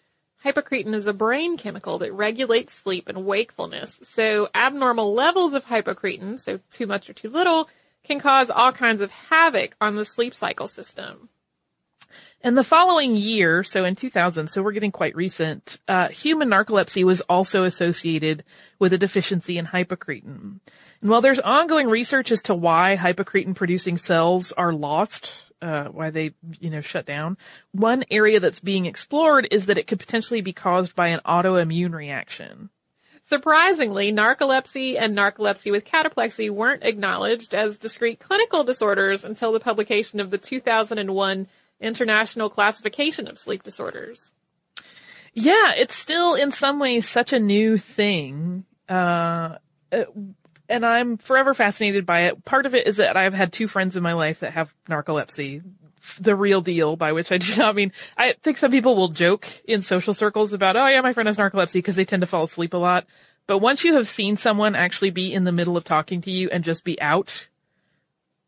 Hypocretin 0.43 0.95
is 0.95 1.07
a 1.07 1.13
brain 1.13 1.57
chemical 1.57 1.99
that 1.99 2.13
regulates 2.13 2.73
sleep 2.73 3.07
and 3.07 3.25
wakefulness. 3.25 3.99
So 4.03 4.49
abnormal 4.55 5.13
levels 5.13 5.53
of 5.53 5.65
hypocretin, 5.65 6.39
so 6.39 6.59
too 6.71 6.87
much 6.87 7.09
or 7.09 7.13
too 7.13 7.29
little, 7.29 7.69
can 8.03 8.19
cause 8.19 8.49
all 8.49 8.71
kinds 8.71 9.01
of 9.01 9.11
havoc 9.11 9.75
on 9.79 9.95
the 9.95 10.05
sleep 10.05 10.33
cycle 10.33 10.67
system. 10.67 11.29
And 12.43 12.57
the 12.57 12.63
following 12.63 13.15
year, 13.15 13.63
so 13.63 13.85
in 13.85 13.95
2000, 13.95 14.47
so 14.47 14.63
we're 14.63 14.71
getting 14.71 14.91
quite 14.91 15.15
recent, 15.15 15.79
uh, 15.87 16.07
human 16.07 16.49
narcolepsy 16.49 17.03
was 17.03 17.21
also 17.21 17.63
associated 17.63 18.43
with 18.79 18.93
a 18.93 18.97
deficiency 18.97 19.59
in 19.59 19.67
hypocretin. 19.67 20.59
And 21.01 21.09
while 21.09 21.21
there's 21.21 21.39
ongoing 21.39 21.87
research 21.87 22.31
as 22.31 22.41
to 22.43 22.55
why 22.55 22.97
hypocretin 22.97 23.55
producing 23.55 23.97
cells 23.97 24.51
are 24.53 24.73
lost 24.73 25.31
uh, 25.61 25.85
why 25.85 26.09
they, 26.09 26.33
you 26.59 26.69
know, 26.69 26.81
shut 26.81 27.05
down. 27.05 27.37
One 27.71 28.03
area 28.09 28.39
that's 28.39 28.59
being 28.59 28.85
explored 28.85 29.47
is 29.51 29.67
that 29.67 29.77
it 29.77 29.87
could 29.87 29.99
potentially 29.99 30.41
be 30.41 30.53
caused 30.53 30.95
by 30.95 31.09
an 31.09 31.21
autoimmune 31.25 31.93
reaction. 31.93 32.69
Surprisingly, 33.23 34.11
narcolepsy 34.11 34.99
and 34.99 35.17
narcolepsy 35.17 35.71
with 35.71 35.85
cataplexy 35.85 36.49
weren't 36.49 36.83
acknowledged 36.83 37.53
as 37.53 37.77
discrete 37.77 38.19
clinical 38.19 38.63
disorders 38.63 39.23
until 39.23 39.51
the 39.51 39.59
publication 39.59 40.19
of 40.19 40.31
the 40.31 40.37
2001 40.37 41.47
International 41.79 42.49
Classification 42.49 43.27
of 43.27 43.39
Sleep 43.39 43.63
Disorders. 43.63 44.31
Yeah, 45.33 45.71
it's 45.77 45.95
still 45.95 46.35
in 46.35 46.51
some 46.51 46.79
ways 46.79 47.07
such 47.07 47.31
a 47.31 47.39
new 47.39 47.77
thing. 47.77 48.65
Uh, 48.89 49.57
uh 49.91 50.03
and 50.71 50.85
I'm 50.85 51.17
forever 51.17 51.53
fascinated 51.53 52.05
by 52.05 52.21
it. 52.21 52.45
Part 52.45 52.65
of 52.65 52.73
it 52.73 52.87
is 52.87 52.97
that 52.97 53.17
I've 53.17 53.33
had 53.33 53.51
two 53.51 53.67
friends 53.67 53.97
in 53.97 54.03
my 54.03 54.13
life 54.13 54.39
that 54.39 54.53
have 54.53 54.73
narcolepsy. 54.89 55.61
The 56.19 56.35
real 56.35 56.61
deal, 56.61 56.95
by 56.95 57.11
which 57.11 57.31
I 57.31 57.37
do 57.37 57.55
not 57.57 57.75
mean, 57.75 57.91
I 58.17 58.33
think 58.41 58.57
some 58.57 58.71
people 58.71 58.95
will 58.95 59.09
joke 59.09 59.47
in 59.65 59.81
social 59.81 60.13
circles 60.13 60.53
about, 60.53 60.77
oh 60.77 60.87
yeah, 60.87 61.01
my 61.01 61.13
friend 61.13 61.27
has 61.27 61.37
narcolepsy 61.37 61.73
because 61.73 61.95
they 61.95 62.05
tend 62.05 62.21
to 62.21 62.27
fall 62.27 62.45
asleep 62.45 62.73
a 62.73 62.77
lot. 62.77 63.05
But 63.47 63.59
once 63.59 63.83
you 63.83 63.95
have 63.95 64.07
seen 64.07 64.37
someone 64.37 64.75
actually 64.75 65.11
be 65.11 65.33
in 65.33 65.43
the 65.43 65.51
middle 65.51 65.75
of 65.75 65.83
talking 65.83 66.21
to 66.21 66.31
you 66.31 66.49
and 66.49 66.63
just 66.63 66.85
be 66.85 66.99
out, 67.01 67.49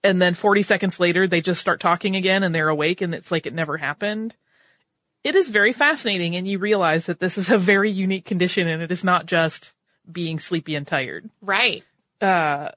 and 0.04 0.22
then 0.22 0.34
40 0.34 0.64
seconds 0.64 1.00
later 1.00 1.28
they 1.28 1.42
just 1.42 1.62
start 1.62 1.80
talking 1.80 2.16
again 2.16 2.44
and 2.44 2.56
they're 2.56 2.70
awake 2.70 3.02
and 3.02 3.14
it's 3.14 3.32
like 3.32 3.46
it 3.46 3.54
never 3.54 3.78
happened. 3.78 4.36
It 5.24 5.36
is 5.36 5.48
very 5.50 5.74
fascinating 5.74 6.36
and 6.36 6.48
you 6.48 6.60
realize 6.60 7.06
that 7.06 7.20
this 7.20 7.38
is 7.38 7.50
a 7.50 7.58
very 7.58 7.90
unique 7.90 8.26
condition 8.26 8.68
and 8.68 8.82
it 8.82 8.92
is 8.92 9.04
not 9.04 9.26
just 9.26 9.74
being 10.10 10.40
sleepy 10.40 10.76
and 10.76 10.86
tired. 10.86 11.30
Right 11.42 11.84
uh, 12.24 12.70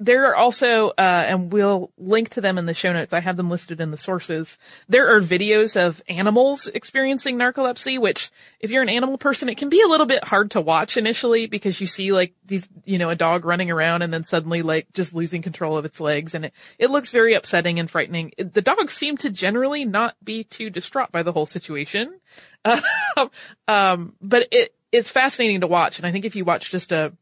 there 0.00 0.28
are 0.28 0.36
also, 0.36 0.88
uh, 0.88 0.92
and 0.98 1.52
we'll 1.52 1.92
link 1.96 2.30
to 2.30 2.40
them 2.40 2.58
in 2.58 2.66
the 2.66 2.74
show 2.74 2.92
notes. 2.92 3.12
I 3.12 3.20
have 3.20 3.36
them 3.36 3.48
listed 3.48 3.80
in 3.80 3.92
the 3.92 3.96
sources. 3.96 4.58
There 4.88 5.14
are 5.14 5.20
videos 5.20 5.80
of 5.80 6.02
animals 6.08 6.66
experiencing 6.66 7.38
narcolepsy, 7.38 8.00
which 8.00 8.32
if 8.58 8.72
you're 8.72 8.82
an 8.82 8.88
animal 8.88 9.18
person, 9.18 9.48
it 9.48 9.56
can 9.56 9.68
be 9.68 9.80
a 9.80 9.86
little 9.86 10.06
bit 10.06 10.24
hard 10.24 10.50
to 10.52 10.60
watch 10.60 10.96
initially 10.96 11.46
because 11.46 11.80
you 11.80 11.86
see 11.86 12.12
like 12.12 12.34
these, 12.44 12.68
you 12.84 12.98
know, 12.98 13.08
a 13.08 13.14
dog 13.14 13.44
running 13.44 13.70
around 13.70 14.02
and 14.02 14.12
then 14.12 14.24
suddenly 14.24 14.62
like 14.62 14.92
just 14.92 15.14
losing 15.14 15.42
control 15.42 15.78
of 15.78 15.84
its 15.84 16.00
legs 16.00 16.34
and 16.34 16.46
it, 16.46 16.52
it 16.78 16.90
looks 16.90 17.10
very 17.10 17.34
upsetting 17.34 17.78
and 17.78 17.88
frightening. 17.88 18.32
The 18.36 18.62
dogs 18.62 18.92
seem 18.92 19.16
to 19.18 19.30
generally 19.30 19.84
not 19.84 20.16
be 20.24 20.42
too 20.42 20.70
distraught 20.70 21.12
by 21.12 21.22
the 21.22 21.32
whole 21.32 21.46
situation. 21.46 22.18
um, 23.68 24.14
but 24.20 24.48
it, 24.50 24.74
it's 24.90 25.10
fascinating 25.10 25.60
to 25.60 25.66
watch. 25.68 25.98
And 25.98 26.06
I 26.06 26.10
think 26.10 26.24
if 26.24 26.34
you 26.34 26.44
watch 26.44 26.70
just 26.70 26.90
a, 26.90 27.12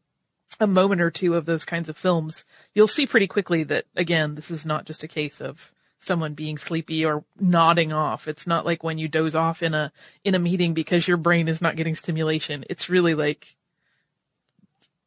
a 0.59 0.67
moment 0.67 1.01
or 1.01 1.11
two 1.11 1.35
of 1.35 1.45
those 1.45 1.65
kinds 1.65 1.89
of 1.89 1.97
films, 1.97 2.45
you'll 2.73 2.87
see 2.87 3.05
pretty 3.05 3.27
quickly 3.27 3.63
that 3.63 3.85
again, 3.95 4.35
this 4.35 4.51
is 4.51 4.65
not 4.65 4.85
just 4.85 5.03
a 5.03 5.07
case 5.07 5.41
of 5.41 5.71
someone 5.99 6.33
being 6.33 6.57
sleepy 6.57 7.05
or 7.05 7.23
nodding 7.39 7.93
off. 7.93 8.27
It's 8.27 8.45
not 8.45 8.65
like 8.65 8.83
when 8.83 8.97
you 8.97 9.07
doze 9.07 9.35
off 9.35 9.63
in 9.63 9.73
a, 9.73 9.91
in 10.23 10.35
a 10.35 10.39
meeting 10.39 10.73
because 10.73 11.07
your 11.07 11.17
brain 11.17 11.47
is 11.47 11.61
not 11.61 11.75
getting 11.75 11.95
stimulation. 11.95 12.65
It's 12.69 12.89
really 12.89 13.15
like, 13.15 13.55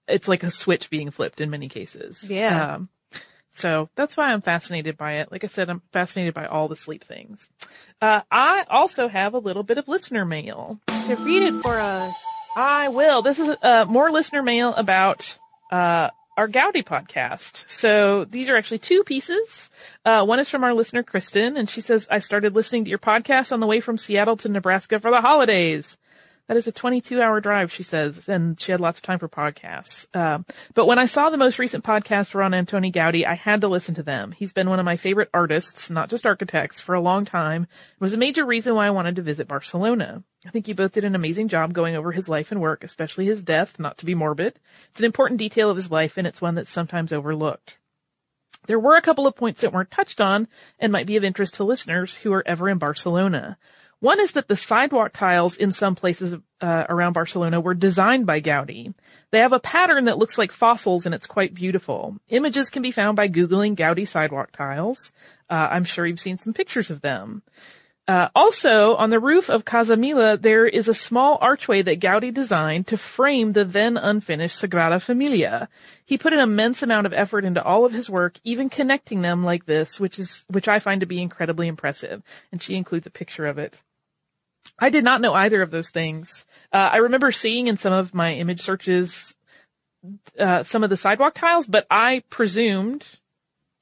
it's 0.09 0.29
like 0.29 0.43
a 0.43 0.51
switch 0.51 0.89
being 0.89 1.11
flipped 1.11 1.41
in 1.41 1.51
many 1.51 1.69
cases. 1.69 2.31
Yeah. 2.31 2.77
Um, 2.77 2.89
so 3.51 3.89
that's 3.95 4.17
why 4.17 4.33
I'm 4.33 4.43
fascinated 4.43 4.97
by 4.97 5.15
it. 5.15 5.33
Like 5.33 5.45
I 5.45 5.49
said, 5.49 5.71
I'm 5.71 5.83
fascinated 5.93 6.35
by 6.35 6.47
all 6.47 6.69
the 6.69 6.77
sleep 6.77 7.05
things. 7.05 7.49
Uh, 8.01 8.21
I 8.31 8.65
also 8.69 9.09
have 9.09 9.35
a 9.35 9.39
little 9.39 9.63
bit 9.63 9.79
of 9.79 9.89
listener 9.89 10.25
mail. 10.25 10.81
To 10.89 11.17
read 11.17 11.43
it 11.43 11.63
for 11.63 11.79
us. 11.79 12.15
I 12.57 12.89
will. 12.89 13.21
This 13.21 13.39
is 13.39 13.55
uh, 13.63 13.85
more 13.87 14.11
listener 14.11 14.43
mail 14.43 14.73
about 14.75 15.39
uh, 15.71 16.09
our 16.39 16.49
Gaudi 16.49 16.83
podcast. 16.83 17.71
So 17.71 18.25
these 18.25 18.49
are 18.49 18.57
actually 18.57 18.79
two 18.79 19.05
pieces. 19.05 19.71
Uh, 20.07 20.25
one 20.25 20.41
is 20.41 20.49
from 20.49 20.65
our 20.65 20.73
listener, 20.73 21.03
Kristen, 21.03 21.59
and 21.59 21.69
she 21.69 21.83
says, 21.83 22.09
I 22.11 22.19
started 22.19 22.55
listening 22.55 22.85
to 22.85 22.91
your 22.91 22.99
podcast 22.99 23.53
on 23.53 23.61
the 23.61 23.67
way 23.67 23.81
from 23.81 23.99
Seattle 23.99 24.39
to 24.39 24.49
Nebraska 24.49 24.99
for 24.99 25.11
the 25.11 25.21
holidays. 25.21 25.99
That 26.49 26.57
is 26.57 26.69
a 26.69 26.73
22 26.73 27.21
hour 27.21 27.41
drive, 27.41 27.73
she 27.73 27.83
says, 27.83 28.29
and 28.29 28.59
she 28.61 28.71
had 28.71 28.81
lots 28.81 28.99
of 28.99 29.03
time 29.03 29.19
for 29.19 29.29
podcasts. 29.29 30.07
Uh, 30.15 30.39
but 30.75 30.87
when 30.87 30.99
I 30.99 31.07
saw 31.07 31.29
the 31.29 31.37
most 31.37 31.59
recent 31.59 31.83
podcast 31.83 32.31
for 32.31 32.43
on 32.43 32.53
Antoni 32.53 32.93
Gaudi, 32.93 33.27
I 33.27 33.35
had 33.35 33.63
to 33.63 33.69
listen 33.69 33.97
to 33.97 34.05
them. 34.05 34.31
He's 34.31 34.53
been 34.53 34.71
one 34.71 34.79
of 34.79 34.85
my 34.85 34.97
favorite 34.97 35.31
artists, 35.35 35.91
not 35.91 36.09
just 36.09 36.25
architects, 36.25 36.79
for 36.79 36.95
a 36.95 37.01
long 37.01 37.25
time. 37.25 37.65
It 37.65 38.01
was 38.01 38.15
a 38.15 38.19
major 38.19 38.47
reason 38.47 38.77
why 38.77 38.87
I 38.87 38.91
wanted 38.91 39.17
to 39.17 39.23
visit 39.23 39.49
Barcelona. 39.49 40.23
I 40.47 40.51
think 40.51 40.69
you 40.69 40.75
both 40.77 40.93
did 40.93 41.05
an 41.05 41.17
amazing 41.17 41.49
job 41.49 41.73
going 41.73 41.97
over 41.97 42.13
his 42.13 42.29
life 42.29 42.53
and 42.53 42.61
work, 42.61 42.85
especially 42.85 43.27
his 43.27 43.43
death, 43.43 43.81
not 43.81 43.99
to 43.99 44.07
be 44.07 44.15
morbid. 44.15 44.61
It's 44.91 45.01
an 45.01 45.07
important 45.07 45.39
detail 45.39 45.69
of 45.69 45.77
his 45.77 45.91
life 45.91 46.17
and 46.17 46.29
it's 46.29 46.41
one 46.41 46.55
that's 46.55 46.71
sometimes 46.71 47.13
overlooked. 47.13 47.79
There 48.67 48.79
were 48.79 48.97
a 48.97 49.03
couple 49.03 49.27
of 49.27 49.37
points 49.37 49.61
that 49.61 49.73
weren't 49.73 49.91
touched 49.91 50.21
on 50.21 50.47
and 50.79 50.93
might 50.93 51.07
be 51.07 51.17
of 51.17 51.25
interest 51.25 51.55
to 51.55 51.65
listeners 51.65 52.17
who 52.17 52.33
are 52.33 52.47
ever 52.47 52.69
in 52.69 52.79
Barcelona. 52.79 53.59
One 54.01 54.21
is 54.21 54.33
that 54.33 54.49
the 54.49 54.57
sidewalk 54.57 55.13
tiles 55.15 55.57
in 55.57 55.73
some 55.73 55.95
places 55.95 56.37
uh, 56.61 56.85
around 56.89 57.15
Barcelona 57.15 57.61
were 57.61 57.75
designed 57.75 58.27
by 58.27 58.41
Gaudi. 58.41 58.95
They 59.31 59.39
have 59.41 59.55
a 59.55 59.61
pattern 59.61 60.05
that 60.05 60.19
looks 60.19 60.37
like 60.37 60.53
fossils 60.53 61.07
and 61.07 61.15
it's 61.15 61.27
quite 61.27 61.55
beautiful. 61.55 62.17
Images 62.29 62.69
can 62.69 62.83
be 62.83 62.91
found 62.91 63.17
by 63.17 63.29
Googling 63.29 63.75
Gaudi 63.75 64.07
sidewalk 64.07 64.53
tiles. 64.53 65.13
Uh, 65.49 65.69
I'm 65.71 65.85
sure 65.85 66.07
you've 66.07 66.21
seen 66.21 66.39
some 66.39 66.53
pictures 66.53 66.91
of 66.91 67.01
them. 67.01 67.43
Uh, 68.09 68.29
also, 68.37 68.95
on 68.95 69.11
the 69.11 69.19
roof 69.19 69.49
of 69.49 69.65
Casa 69.65 69.97
Mila, 69.97 70.37
there 70.37 70.65
is 70.65 70.89
a 70.89 70.95
small 70.95 71.39
archway 71.41 71.83
that 71.83 71.99
Gaudi 71.99 72.33
designed 72.33 72.87
to 72.87 72.97
frame 72.97 73.53
the 73.53 73.65
then 73.65 73.97
unfinished 73.97 74.63
Sagrada 74.63 75.03
Familia. 75.03 75.69
He 76.05 76.17
put 76.17 76.33
an 76.33 76.39
immense 76.39 76.85
amount 76.85 77.07
of 77.07 77.13
effort 77.13 77.45
into 77.45 77.63
all 77.63 77.85
of 77.85 77.93
his 77.93 78.09
work, 78.09 78.39
even 78.45 78.71
connecting 78.71 79.23
them 79.23 79.43
like 79.43 79.67
this, 79.67 79.99
which 79.99 80.21
is, 80.21 80.45
which 80.49 80.69
I 80.69 80.79
find 80.79 81.01
to 81.01 81.07
be 81.07 81.21
incredibly 81.21 81.67
impressive. 81.67 82.23
And 82.53 82.63
she 82.63 82.77
includes 82.77 83.09
a 83.09 83.11
picture 83.11 83.47
of 83.47 83.59
it. 83.59 83.83
I 84.79 84.91
did 84.91 85.03
not 85.03 85.21
know 85.21 85.35
either 85.35 85.61
of 85.61 85.73
those 85.73 85.91
things. 85.91 86.47
Uh, 86.73 86.91
I 86.93 86.99
remember 86.99 87.33
seeing 87.33 87.67
in 87.67 87.77
some 87.77 87.93
of 87.93 88.15
my 88.15 88.35
image 88.35 88.61
searches, 88.61 89.35
uh, 90.39 90.63
some 90.63 90.85
of 90.85 90.91
the 90.91 90.97
sidewalk 90.97 91.35
tiles, 91.35 91.67
but 91.67 91.87
I 91.91 92.23
presumed, 92.31 93.05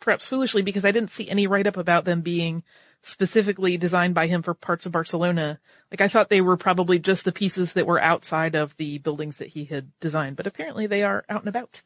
perhaps 0.01 0.25
foolishly, 0.25 0.63
because 0.63 0.87
I 0.87 0.93
didn't 0.93 1.11
see 1.11 1.29
any 1.29 1.47
write 1.47 1.67
up 1.67 1.77
about 1.77 2.07
them 2.07 2.23
being 2.23 2.63
specifically 3.05 3.77
designed 3.77 4.15
by 4.15 4.27
him 4.27 4.43
for 4.43 4.55
parts 4.55 4.87
of 4.87 4.93
Barcelona. 4.93 5.61
Like 5.91 6.01
I 6.01 6.09
thought 6.09 6.31
they 6.31 6.41
were 6.41 6.57
probably 6.57 6.99
just 6.99 7.25
the 7.25 7.33
pieces 7.33 7.75
that 7.75 7.87
were 7.87 8.01
outside 8.01 8.55
of 8.55 8.75
the 8.79 8.99
buildings 8.99 9.37
that 9.37 9.49
he 9.49 9.67
had 9.67 9.91
designed, 10.01 10.37
but 10.37 10.47
apparently 10.47 10.87
they 10.87 11.03
are 11.03 11.23
out 11.29 11.41
and 11.41 11.49
about. 11.49 11.83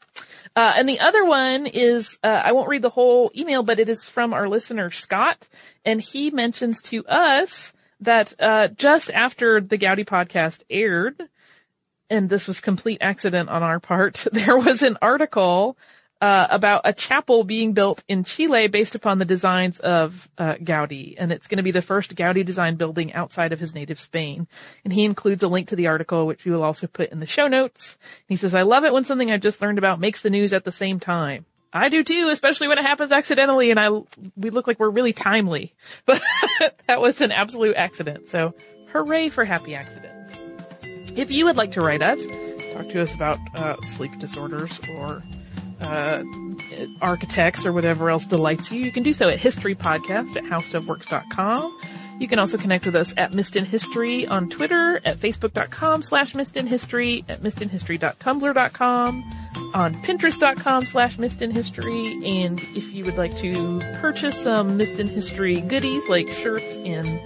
Uh, 0.55 0.75
and 0.77 0.89
the 0.89 1.01
other 1.01 1.25
one 1.25 1.67
is, 1.67 2.19
uh, 2.23 2.43
I 2.45 2.53
won't 2.53 2.69
read 2.69 2.83
the 2.83 2.91
whole 2.91 3.33
email, 3.37 3.65
but 3.65 3.81
it 3.81 3.89
is 3.89 4.05
from 4.05 4.33
our 4.33 4.49
listener 4.49 4.91
Scott, 4.91 5.49
and 5.85 6.01
he 6.01 6.31
mentions 6.31 6.81
to 6.83 7.05
us 7.07 7.73
that 8.01 8.33
uh, 8.39 8.69
just 8.69 9.11
after 9.11 9.61
the 9.61 9.77
Gaudi 9.77 10.07
podcast 10.07 10.63
aired, 10.71 11.21
and 12.09 12.31
this 12.31 12.47
was 12.47 12.61
complete 12.61 12.99
accident 13.01 13.49
on 13.49 13.65
our 13.65 13.81
part, 13.81 14.25
there 14.33 14.57
was 14.57 14.83
an 14.83 14.97
article 15.03 15.77
uh, 16.21 16.47
about 16.51 16.83
a 16.85 16.93
chapel 16.93 17.45
being 17.45 17.73
built 17.73 18.03
in 18.09 18.25
Chile 18.25 18.67
based 18.69 18.95
upon 18.95 19.19
the 19.19 19.25
designs 19.25 19.79
of 19.81 20.29
uh, 20.39 20.55
Gaudi, 20.55 21.15
and 21.17 21.31
it's 21.31 21.47
going 21.47 21.59
to 21.59 21.63
be 21.63 21.71
the 21.71 21.83
first 21.83 22.15
Gaudi 22.15 22.45
design 22.45 22.77
building 22.77 23.13
outside 23.13 23.53
of 23.53 23.61
his 23.61 23.75
native 23.75 24.01
Spain. 24.01 24.49
And 24.85 24.93
he 24.93 25.05
includes 25.05 25.43
a 25.43 25.49
link 25.49 25.69
to 25.69 25.77
the 25.77 25.87
article, 25.87 26.27
which 26.27 26.45
we 26.45 26.51
will 26.51 26.65
also 26.65 26.87
put 26.87 27.11
in 27.11 27.21
the 27.21 27.27
show 27.27 27.47
notes. 27.47 27.99
He 28.27 28.37
says, 28.37 28.55
"I 28.55 28.63
love 28.63 28.85
it 28.85 28.93
when 28.93 29.05
something 29.05 29.31
I've 29.31 29.41
just 29.41 29.63
learned 29.63 29.79
about 29.79 30.01
makes 30.01 30.23
the 30.23 30.31
news 30.31 30.53
at 30.53 30.65
the 30.65 30.73
same 30.73 30.99
time." 30.99 31.47
I 31.73 31.89
do 31.91 32.03
too, 32.03 32.31
especially 32.33 32.69
when 32.69 32.79
it 32.79 32.85
happens 32.85 33.13
accidentally 33.13 33.71
and 33.71 33.79
I, 33.79 33.91
we 34.37 34.51
look 34.51 34.67
like 34.67 34.81
we're 34.81 34.91
really 34.91 35.13
timely. 35.13 35.75
But 36.07 36.23
that 36.87 37.01
was 37.01 37.21
an 37.21 37.31
absolute 37.31 37.77
accident. 37.77 38.31
So 38.31 38.55
hooray 38.93 39.29
for 39.29 39.45
happy 39.45 39.75
accidents. 39.75 40.35
If 41.15 41.31
you 41.31 41.45
would 41.45 41.57
like 41.57 41.73
to 41.73 41.83
write 41.83 42.01
us, 42.03 42.25
talk 42.73 42.89
to 42.91 43.03
us 43.03 43.15
about, 43.15 43.39
uh, 43.55 43.77
sleep 43.83 44.19
disorders 44.19 44.81
or, 44.97 45.23
uh, 45.81 46.23
architects 47.01 47.65
or 47.67 47.73
whatever 47.73 48.11
else 48.11 48.27
delights 48.27 48.73
you, 48.73 48.81
you 48.81 48.93
can 48.93 49.03
do 49.03 49.13
so 49.13 49.29
at 49.29 49.39
historypodcast 49.39 50.37
at 50.37 50.45
howstuffworks.com. 50.45 51.79
You 52.19 52.27
can 52.27 52.39
also 52.41 52.59
connect 52.59 52.85
with 52.85 52.97
us 52.97 53.15
at 53.17 53.33
Missed 53.33 53.55
in 53.55 53.65
History 53.65 54.27
on 54.27 54.51
Twitter, 54.51 55.01
at 55.05 55.19
facebook.com 55.19 56.03
slash 56.03 56.35
Missed 56.35 56.57
in 56.57 56.67
History, 56.67 57.25
at 57.29 57.43
missedinhistory.tumblr.com, 57.43 59.35
on 59.73 59.95
pinterest.com 59.95 60.87
slash 60.87 61.17
Missed 61.19 61.43
in 61.43 61.53
History, 61.53 62.19
and 62.27 62.59
if 62.75 62.93
you 62.93 63.05
would 63.05 63.17
like 63.17 63.37
to 63.37 63.79
purchase 64.01 64.43
some 64.43 64.77
Missed 64.77 64.99
in 64.99 65.07
History 65.07 65.61
goodies 65.61 66.09
like 66.09 66.29
shirts 66.29 66.77
and 66.79 67.21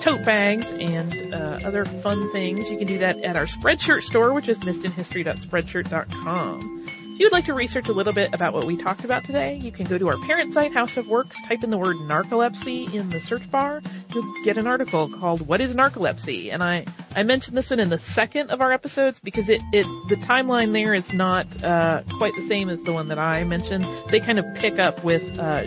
tote 0.00 0.24
bags 0.24 0.72
and 0.72 1.34
uh, 1.34 1.58
other 1.64 1.84
fun 1.84 2.32
things, 2.32 2.70
you 2.70 2.78
can 2.78 2.86
do 2.86 2.96
that 2.98 3.22
at 3.22 3.36
our 3.36 3.44
Spreadshirt 3.44 4.02
store, 4.02 4.32
which 4.32 4.48
is 4.48 4.58
missedinhistory.spreadshirt.com. 4.60 6.77
If 7.18 7.22
you'd 7.22 7.32
like 7.32 7.46
to 7.46 7.52
research 7.52 7.88
a 7.88 7.92
little 7.92 8.12
bit 8.12 8.32
about 8.32 8.52
what 8.52 8.62
we 8.62 8.76
talked 8.76 9.04
about 9.04 9.24
today, 9.24 9.56
you 9.56 9.72
can 9.72 9.86
go 9.86 9.98
to 9.98 10.08
our 10.08 10.16
parent 10.18 10.54
site, 10.54 10.72
HowStuffWorks, 10.72 11.34
type 11.48 11.64
in 11.64 11.70
the 11.70 11.76
word 11.76 11.96
narcolepsy 11.96 12.94
in 12.94 13.10
the 13.10 13.18
search 13.18 13.50
bar. 13.50 13.82
You'll 14.14 14.44
get 14.44 14.56
an 14.56 14.68
article 14.68 15.08
called 15.08 15.44
What 15.48 15.60
is 15.60 15.74
Narcolepsy? 15.74 16.52
And 16.54 16.62
I, 16.62 16.84
I 17.16 17.24
mentioned 17.24 17.56
this 17.56 17.70
one 17.70 17.80
in 17.80 17.88
the 17.88 17.98
second 17.98 18.52
of 18.52 18.60
our 18.60 18.72
episodes 18.72 19.18
because 19.18 19.48
it, 19.48 19.60
it, 19.72 19.84
the 20.08 20.14
timeline 20.14 20.72
there 20.72 20.94
is 20.94 21.12
not, 21.12 21.64
uh, 21.64 22.04
quite 22.18 22.36
the 22.36 22.46
same 22.46 22.68
as 22.68 22.80
the 22.84 22.92
one 22.92 23.08
that 23.08 23.18
I 23.18 23.42
mentioned. 23.42 23.84
They 24.10 24.20
kind 24.20 24.38
of 24.38 24.46
pick 24.54 24.78
up 24.78 25.02
with, 25.02 25.40
uh, 25.40 25.64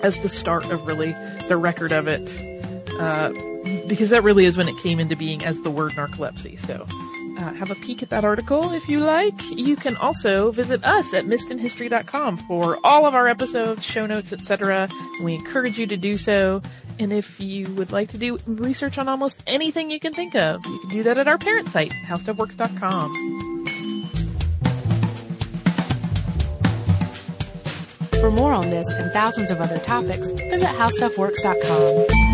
as 0.00 0.20
the 0.20 0.28
start 0.28 0.70
of 0.70 0.86
really 0.86 1.10
the 1.48 1.56
record 1.56 1.90
of 1.90 2.06
it. 2.06 2.22
Uh, 3.00 3.30
because 3.88 4.10
that 4.10 4.22
really 4.22 4.44
is 4.44 4.56
when 4.56 4.68
it 4.68 4.78
came 4.78 5.00
into 5.00 5.16
being 5.16 5.44
as 5.44 5.60
the 5.62 5.72
word 5.72 5.90
narcolepsy. 5.94 6.56
So, 6.56 6.86
uh, 7.38 7.54
have 7.54 7.70
a 7.70 7.76
peek 7.76 8.02
at 8.02 8.10
that 8.10 8.24
article 8.24 8.72
if 8.72 8.88
you 8.88 9.00
like. 9.00 9.40
You 9.50 9.76
can 9.76 9.96
also 9.96 10.50
visit 10.50 10.84
us 10.84 11.14
at 11.14 11.24
missedinhistory.com 11.24 12.36
for 12.38 12.78
all 12.84 13.06
of 13.06 13.14
our 13.14 13.28
episodes, 13.28 13.84
show 13.84 14.06
notes, 14.06 14.32
etc. 14.32 14.88
We 15.22 15.34
encourage 15.34 15.78
you 15.78 15.86
to 15.86 15.96
do 15.96 16.16
so. 16.16 16.60
And 16.98 17.12
if 17.12 17.38
you 17.38 17.72
would 17.74 17.92
like 17.92 18.10
to 18.10 18.18
do 18.18 18.38
research 18.46 18.98
on 18.98 19.08
almost 19.08 19.40
anything 19.46 19.90
you 19.90 20.00
can 20.00 20.12
think 20.12 20.34
of, 20.34 20.66
you 20.66 20.80
can 20.80 20.90
do 20.90 21.02
that 21.04 21.16
at 21.16 21.28
our 21.28 21.38
parent 21.38 21.68
site, 21.68 21.92
howstuffworks.com. 21.92 23.36
For 28.20 28.32
more 28.32 28.52
on 28.52 28.68
this 28.68 28.88
and 28.94 29.12
thousands 29.12 29.52
of 29.52 29.60
other 29.60 29.78
topics, 29.78 30.28
visit 30.28 30.66
howstuffworks.com. 30.66 32.27